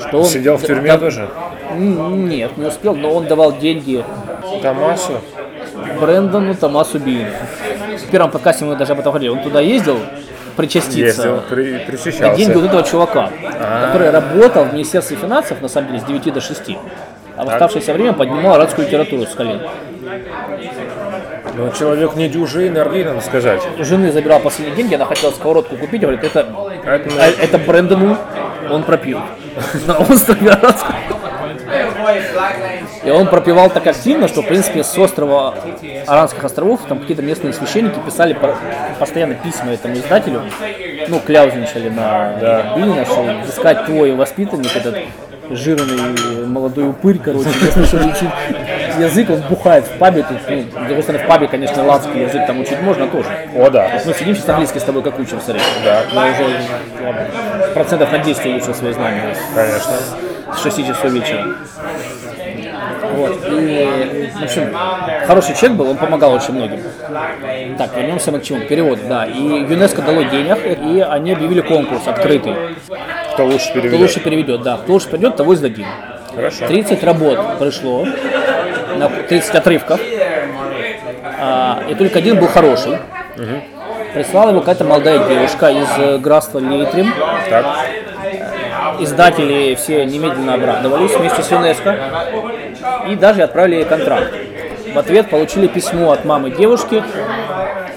[0.00, 1.28] Что он Сидел в тюрьме да- тоже?
[1.76, 4.04] Нет, не успел, но он давал деньги
[4.62, 5.20] Томасу?
[6.00, 7.28] Брэндону Томасу Бину.
[8.06, 9.30] В первом подкасте мы даже об этом говорили.
[9.30, 9.98] Он туда ездил
[10.56, 10.98] причаститься.
[10.98, 12.36] Ездил, при, На причащался.
[12.36, 13.30] деньги вот этого чувака,
[13.86, 16.76] который работал в Министерстве финансов, на самом деле, с 9 до 6.
[17.36, 19.60] А в оставшееся время поднимал арабскую литературу с колен.
[21.54, 23.62] Ну, человек не дюжий, энергии, надо сказать.
[23.78, 26.46] У жены забирал последние деньги, она хотела сковородку купить, говорит, это,
[26.84, 28.16] это, это Брэндону,
[28.70, 29.20] он пропил.
[29.86, 30.94] На острове арабском.
[33.04, 35.54] И он пропивал так активно, что, в принципе, с острова
[36.06, 38.56] Аранских островов там какие-то местные священники писали по-
[38.98, 40.42] постоянно письма этому издателю,
[41.08, 44.96] ну, кляузничали на Биллина, что искать твой воспитанник, этот
[45.50, 48.28] жирный молодой упырь, короче, если что учить
[48.98, 52.46] язык, он бухает в пабе, тут, ну, с другой стороны, в пабе, конечно, ирландский язык
[52.46, 53.28] там учить можно тоже.
[53.56, 53.90] О, да.
[54.04, 55.62] Мы сидим сейчас английский с тобой как учим, смотри.
[55.84, 56.02] Да.
[56.12, 56.42] Я уже
[57.04, 57.26] ладно,
[57.72, 59.92] процентов на 10 улучшил свои знания Конечно.
[60.54, 61.46] С 6 часов вечера.
[63.14, 63.38] Вот.
[63.50, 64.76] И, в общем,
[65.26, 66.80] хороший человек был, он помогал очень многим.
[67.76, 68.60] Так, вернемся мы к чему?
[68.60, 69.24] Перевод, да.
[69.26, 72.54] И ЮНЕСКО дало денег, и они объявили конкурс открытый.
[73.34, 74.00] Кто лучше Кто переведет?
[74.00, 74.76] лучше переведет, да.
[74.78, 75.86] Кто лучше переведет, того и сдадим.
[76.34, 76.66] Хорошо.
[76.66, 78.06] 30 работ пришло,
[78.96, 80.00] на 30 отрывков,
[81.40, 82.98] а, и только один был хороший.
[84.14, 87.12] Прислала его какая-то молодая девушка из э, графства Лейтрим.
[87.50, 87.66] Так.
[89.00, 91.98] Издатели все немедленно обрадовались вместе с ЮНЕСКО
[93.08, 94.32] и даже отправили ей контракт.
[94.94, 97.02] В ответ получили письмо от мамы девушки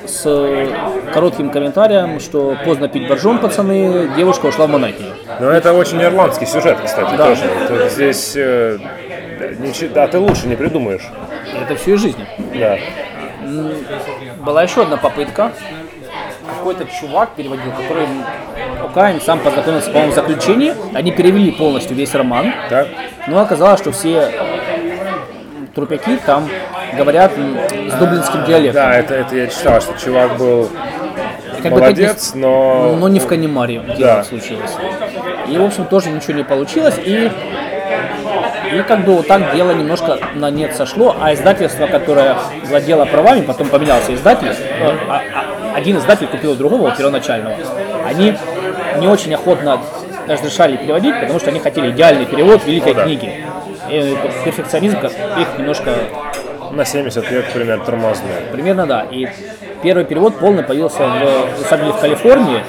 [0.06, 0.68] с э,
[1.14, 5.14] коротким комментарием, что поздно пить боржом, пацаны, девушка ушла в монахиню.
[5.40, 7.26] Но это очень ирландский сюжет, кстати, Да.
[7.28, 7.44] тоже.
[7.68, 8.34] Тут здесь...
[8.36, 8.78] э,
[9.60, 11.08] ничего- да, ты лучше не придумаешь.
[11.62, 12.26] Это все из жизни.
[12.56, 12.78] Да.
[14.44, 15.52] Была еще одна попытка.
[16.58, 18.08] Какой-то чувак переводил, который
[18.92, 20.74] Окаин сам познакомился, по-моему, в заключении.
[20.94, 22.54] Они перевели полностью весь роман.
[22.70, 22.88] Так.
[23.28, 24.30] Но оказалось, что все
[25.74, 26.50] трупяки там
[26.98, 28.84] говорят с дублинским диалектом.
[28.84, 30.70] Да, это, это я читал, что чувак был
[31.64, 32.96] как бы молодец, но...
[33.00, 34.24] но не в Канемаре Да.
[34.24, 34.72] случилось.
[35.48, 36.96] И, в общем, тоже ничего не получилось.
[37.06, 37.32] И,
[38.74, 42.36] и как бы вот так дело немножко на нет сошло, а издательство, которое
[42.66, 44.54] владело правами, потом поменялся издатель,
[45.08, 45.22] а-
[45.74, 47.56] а- один издатель купил другого, первоначального,
[48.06, 48.36] они
[49.00, 49.80] не очень охотно
[50.28, 53.04] разрешали переводить, потому что они хотели идеальный перевод великой Ну да.
[53.06, 53.44] книги.
[53.90, 55.92] И перфекционизм как- их немножко
[56.72, 58.34] На 70 лет, примерно, тормозные.
[58.52, 59.06] Примерно да.
[59.12, 59.28] И
[59.84, 62.64] первый перевод полный появился в, деле, в Калифорнии,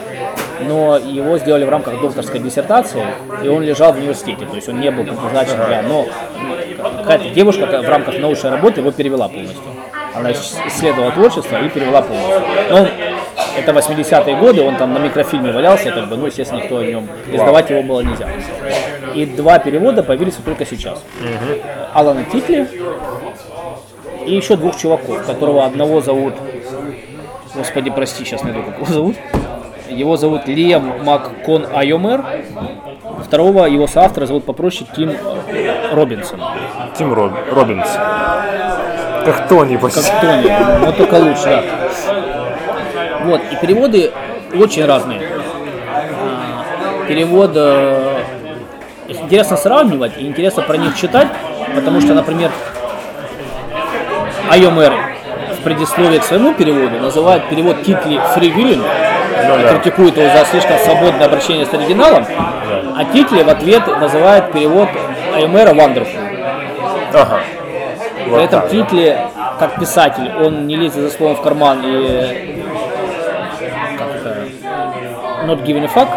[0.67, 3.05] но его сделали в рамках докторской диссертации,
[3.45, 5.83] и он лежал в университете, то есть он не был предназначен для...
[5.83, 6.07] Но
[6.99, 9.63] какая-то девушка в рамках научной работы его перевела полностью.
[10.15, 12.43] Она исследовала творчество и перевела полностью.
[12.71, 12.89] Но
[13.57, 17.09] это 80-е годы, он там на микрофильме валялся, как бы, ну, естественно, никто о нем,
[17.31, 18.29] издавать его было нельзя.
[19.15, 21.03] И два перевода появились только сейчас.
[21.93, 22.67] Алана Титли
[24.27, 26.35] и еще двух чуваков, которого одного зовут,
[27.55, 29.17] господи, прости, сейчас найду, как его зовут.
[29.89, 32.25] Его зовут Лиам Маккон Айомер,
[33.25, 35.13] второго его соавтора зовут попроще Тим
[35.93, 36.41] Робинсон.
[36.97, 37.33] Тим Роб...
[37.51, 37.89] Робинс.
[39.25, 40.11] Как Тони Как почти.
[40.21, 42.22] Тони, но только лучше, да.
[43.25, 44.13] Вот, и переводы
[44.55, 45.21] очень разные.
[45.89, 48.23] А, Перевод э,
[49.09, 51.29] интересно сравнивать и интересно про них читать,
[51.75, 52.51] потому что, например,
[54.51, 54.93] Айомер
[55.59, 59.75] в предисловии к своему переводу называет перевод Титли фривилен, да.
[59.75, 62.25] критикует его за слишком свободное обращение с оригиналом,
[62.97, 64.89] а Титли в ответ называет перевод
[65.35, 66.19] Айомера wonderful.
[67.15, 67.41] Ага.
[68.25, 68.71] При Вот этом так.
[68.71, 69.19] Титли,
[69.59, 72.62] как писатель, он не лезет за словом в карман и
[75.53, 76.09] not giving a fuck.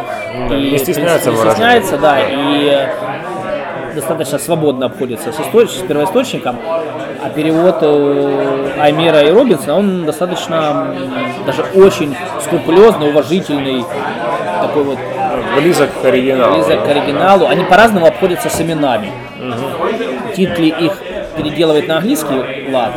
[0.49, 5.81] Да, и, не стесняется не стесняется, да, и э, достаточно свободно обходится с, источ- с
[5.87, 6.57] первоисточником,
[7.23, 10.93] а перевод э, Аймера и Робинсона, он достаточно
[11.45, 13.85] даже очень скрупулезный, уважительный,
[14.61, 14.99] такой вот
[15.57, 16.53] Близок к оригиналу.
[16.55, 17.47] близок к оригиналу.
[17.47, 19.11] Они по-разному обходятся с именами.
[20.35, 20.97] Титли их
[21.37, 22.91] переделывает на английский лад,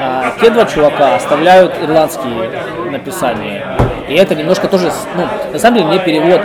[0.00, 2.50] а те два чувака оставляют ирландские
[2.90, 3.76] написания.
[4.08, 6.40] И это немножко тоже, ну, на самом деле мне перевод,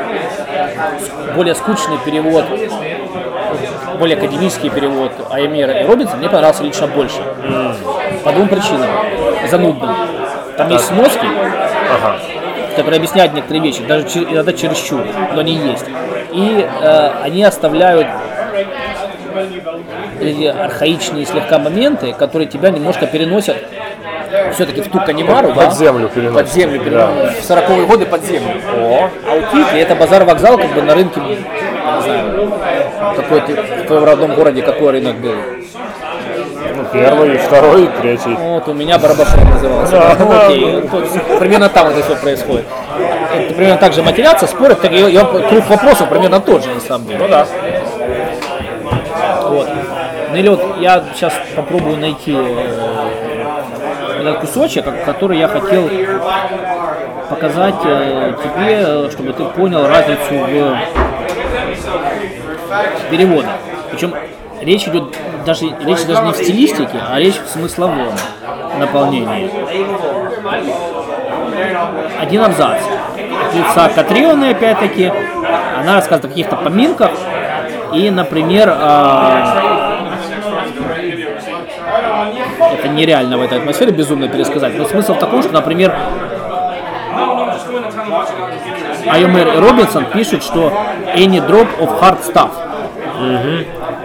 [1.35, 2.45] более скучный перевод,
[3.99, 7.17] более академический перевод Аймера и Робинса мне понравился лично больше.
[8.23, 8.89] По двум причинам.
[9.49, 9.89] Занудным.
[10.57, 12.19] Там есть сноски, Ага.
[12.75, 15.85] которые объясняют некоторые вещи, даже иногда чересчур, но они есть.
[16.31, 18.07] И э, они оставляют
[20.19, 23.57] эти архаичные слегка моменты, которые тебя немножко переносят
[24.53, 25.71] все-таки в ту Канимару, Под да?
[25.71, 26.45] землю переносят.
[26.45, 26.85] Под землю Да.
[26.85, 27.37] переносят.
[27.43, 28.53] В 40-е годы под землю.
[28.77, 31.37] О, А у Титли это базар-вокзал как бы на рынке, не
[32.03, 32.51] знаю,
[33.15, 35.33] какой ты, в твоем родном городе какой рынок был.
[36.75, 38.35] ну, первый, второй, третий.
[38.35, 39.91] Вот у меня Барабашов назывался.
[39.91, 40.15] Да.
[40.19, 42.65] Ну, окей, тут примерно там это все происходит.
[43.35, 46.79] Это примерно так же матерятся, спорят, так и, и круг вопросов примерно тот же на
[46.79, 47.19] самом деле.
[47.19, 47.45] Ну да.
[49.49, 49.67] Вот.
[50.31, 53.28] Ну или вот я сейчас попробую найти э,
[54.21, 55.89] этот кусочек, ко- который я хотел
[57.29, 60.33] показать э, тебе, э, чтобы ты понял разницу
[63.07, 63.51] в переводах.
[63.91, 64.13] Причем
[64.61, 65.03] речь идет
[65.45, 68.09] даже речь даже не в стилистике, а речь в смысловом
[68.77, 69.49] наполнении.
[72.19, 72.77] Один абзац.
[73.47, 75.11] От лица Катрионы, опять-таки,
[75.77, 77.11] она рассказывает о каких-то поминках.
[77.93, 79.68] И, например, а,
[82.73, 84.75] это нереально в этой атмосфере безумно пересказать.
[84.77, 85.95] Но смысл в таком, что, например,
[89.07, 90.71] Айомер Робинсон пишут, что
[91.15, 92.51] any drop of hard stuff.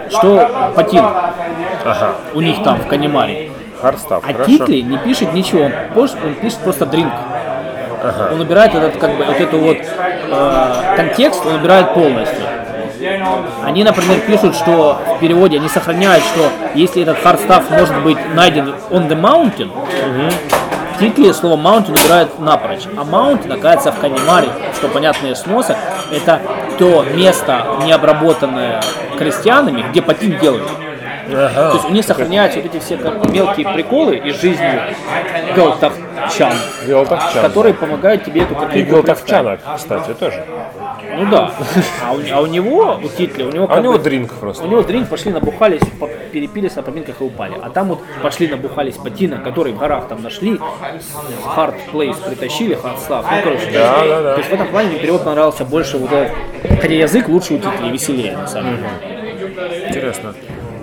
[0.09, 1.03] Что патин
[1.85, 2.15] Ага.
[2.33, 3.51] у них там в Канемаре.
[3.81, 4.45] Хардстав, А хорошо.
[4.49, 7.11] Титли не пишет ничего, он, пишет- он пишет просто дринк.
[8.31, 12.44] Он убирает этот, как бы, вот эту вот э, контекст, он убирает полностью.
[13.63, 18.75] Они, например, пишут, что в переводе они сохраняют, что если этот stuff может быть найден
[18.89, 19.71] on the mountain,
[20.95, 22.85] в титле слово mountain убирают напрочь.
[22.97, 25.75] А mountain оказывается в Канемаре, что понятно из сноса,
[26.11, 26.41] это
[26.79, 28.81] то место, не обработанное
[29.17, 30.69] крестьянами, где потин делают.
[31.27, 31.69] Ага.
[31.69, 34.79] То есть у них сохраняются вот эти все мелкие приколы из жизни
[35.55, 36.53] галтовчан,
[36.87, 37.41] Галтовчан.
[37.41, 38.95] которые помогают тебе эту картинку.
[38.95, 40.45] Галтовчанок, кстати, тоже.
[41.17, 41.51] Ну да.
[42.03, 44.35] А у, а у него, у Титля, у него А у него бы- дринк у
[44.35, 44.65] просто.
[44.67, 45.81] него дринк пошли набухались,
[46.31, 47.55] перепились на поминках и упали.
[47.61, 50.59] А там вот пошли набухались патина, которые в горах там нашли,
[51.55, 53.25] hard place притащили, hard stuff.
[53.29, 54.33] Ну, короче, Да, да, да.
[54.33, 56.35] То есть в этом плане мне перевод понравился больше вот этот,
[56.81, 58.89] хотя язык лучше у Титля веселее, на самом деле.
[59.87, 60.33] Интересно.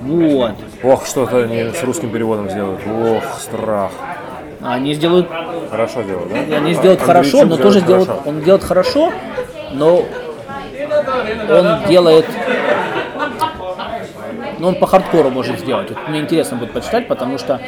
[0.03, 0.53] Вот.
[0.83, 2.81] Ох, что-то они с русским переводом сделают.
[2.87, 3.93] Ох, страх.
[4.65, 5.29] Они сделают,
[5.71, 6.57] Хорошо делают, да?
[6.57, 8.29] они сделают Андрей хорошо, но тоже сделают, хорошо.
[8.29, 9.13] он делает хорошо,
[9.73, 10.05] но
[11.51, 12.27] он делает,
[14.59, 15.91] но он по хардкору может сделать.
[15.91, 17.61] Вот мне интересно будет почитать, потому что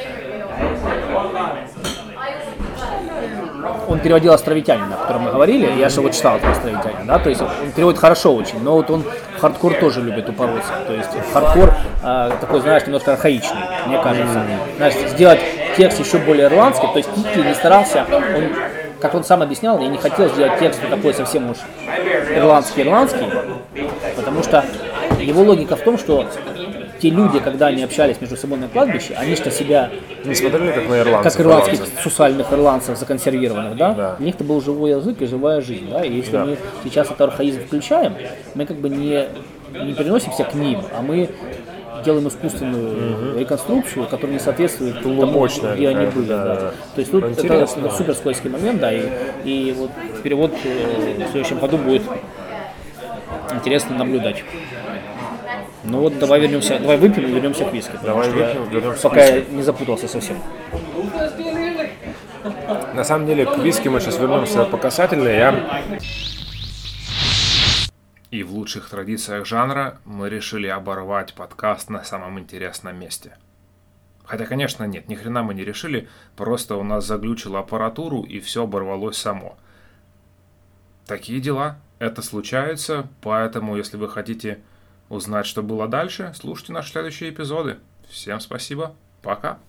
[3.88, 7.28] он переводил «Островитянина», о котором мы говорили, я же его читал, это «Островитянин», да, то
[7.28, 9.04] есть он переводит хорошо очень, но вот он
[9.38, 14.42] хардкор тоже любит упороться, то есть хардкор э, такой, знаешь, немножко архаичный, мне кажется,
[14.76, 15.40] знаешь, сделать
[15.76, 18.24] текст еще более ирландский, то есть Кики не старался, он,
[19.04, 21.58] как он сам объяснял, я не хотел сделать текст такой совсем уж
[22.34, 23.26] ирландский-ирландский,
[24.16, 24.64] потому что
[25.20, 26.26] его логика в том, что
[27.02, 29.90] те люди, когда они общались между собой на кладбище, они что себя
[30.24, 31.32] Не смотрели, как на ирландцев?
[31.34, 32.02] как ирландских ирландцев?
[32.02, 33.92] сусальных ирландцев законсервированных, да?
[33.92, 34.16] Да.
[34.18, 36.02] У них это был живой язык и живая жизнь, да?
[36.02, 36.46] И если Да.
[36.46, 38.14] мы сейчас этот архаизм включаем,
[38.54, 39.26] мы как бы не,
[39.84, 41.28] не переносимся к ним, а мы
[42.04, 46.26] делаем искусственную реконструкцию, которая не соответствует тому, Полномочная где они были.
[46.26, 46.70] да, Да, да.
[46.94, 49.02] То есть тут Ну, это, интересно, это супер скользкий момент, да, и,
[49.44, 49.90] и вот
[50.22, 52.02] перевод э, в следующем году будет
[53.54, 54.44] интересно наблюдать.
[55.84, 57.92] Ну вот давай вернемся, давай выпьем и вернемся к виски.
[58.02, 59.50] Давай я выпьем, вернемся к Пока я виски.
[59.52, 60.36] не запутался совсем.
[62.94, 65.36] На самом деле, к виски мы сейчас вернемся по касательной.
[65.36, 65.54] Я...
[68.34, 73.36] И в лучших традициях жанра мы решили оборвать подкаст на самом интересном месте.
[74.24, 78.64] Хотя, конечно, нет, ни хрена мы не решили, просто у нас заглючила аппаратуру и все
[78.64, 79.56] оборвалось само.
[81.06, 84.58] Такие дела, это случается, поэтому, если вы хотите
[85.08, 87.78] узнать, что было дальше, слушайте наши следующие эпизоды.
[88.08, 89.60] Всем спасибо, пока.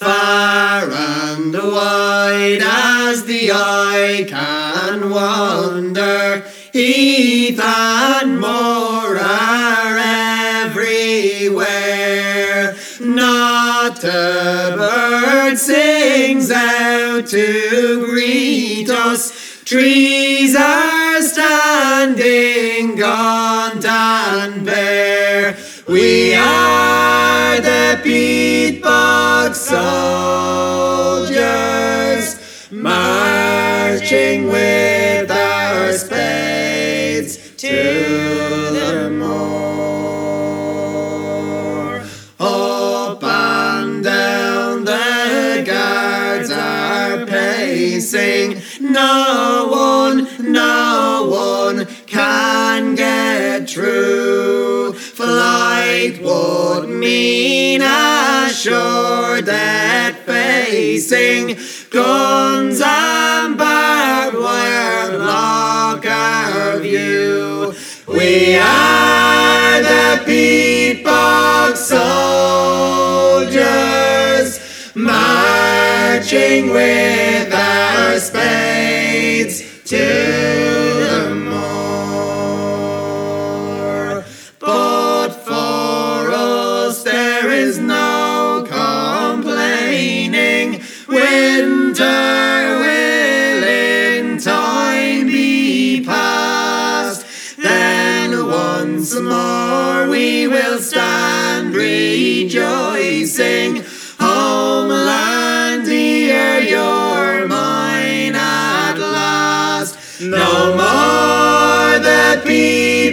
[0.00, 4.67] Far and wide as the eye can
[5.10, 9.98] wander, heath and moor are
[10.66, 11.58] everywhere.
[13.00, 19.32] Not a bird sings out to greet us.
[19.64, 25.56] Trees are standing gaunt and bare.
[25.86, 29.88] We are the peat bog soldiers,
[32.70, 33.17] marching
[58.68, 61.56] sure death facing.
[61.90, 67.72] Guns and barbed wire block our view.
[68.06, 72.10] We are the peat bog soldiers,
[74.94, 81.07] marching with our spades to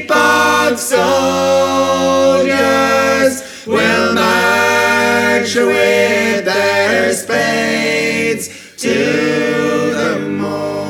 [0.08, 0.78] bog oh,
[2.38, 8.48] soldiers will march with their spades
[8.78, 8.94] to
[9.94, 10.86] the moor.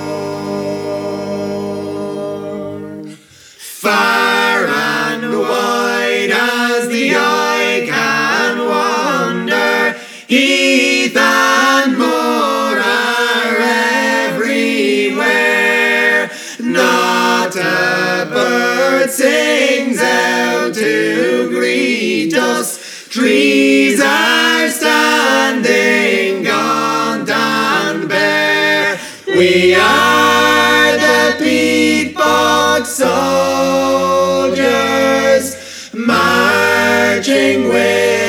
[22.33, 22.79] Us.
[23.09, 28.97] Trees are standing gaunt and bare.
[29.27, 33.15] We are the peat bog soldiers,
[35.93, 38.24] marching with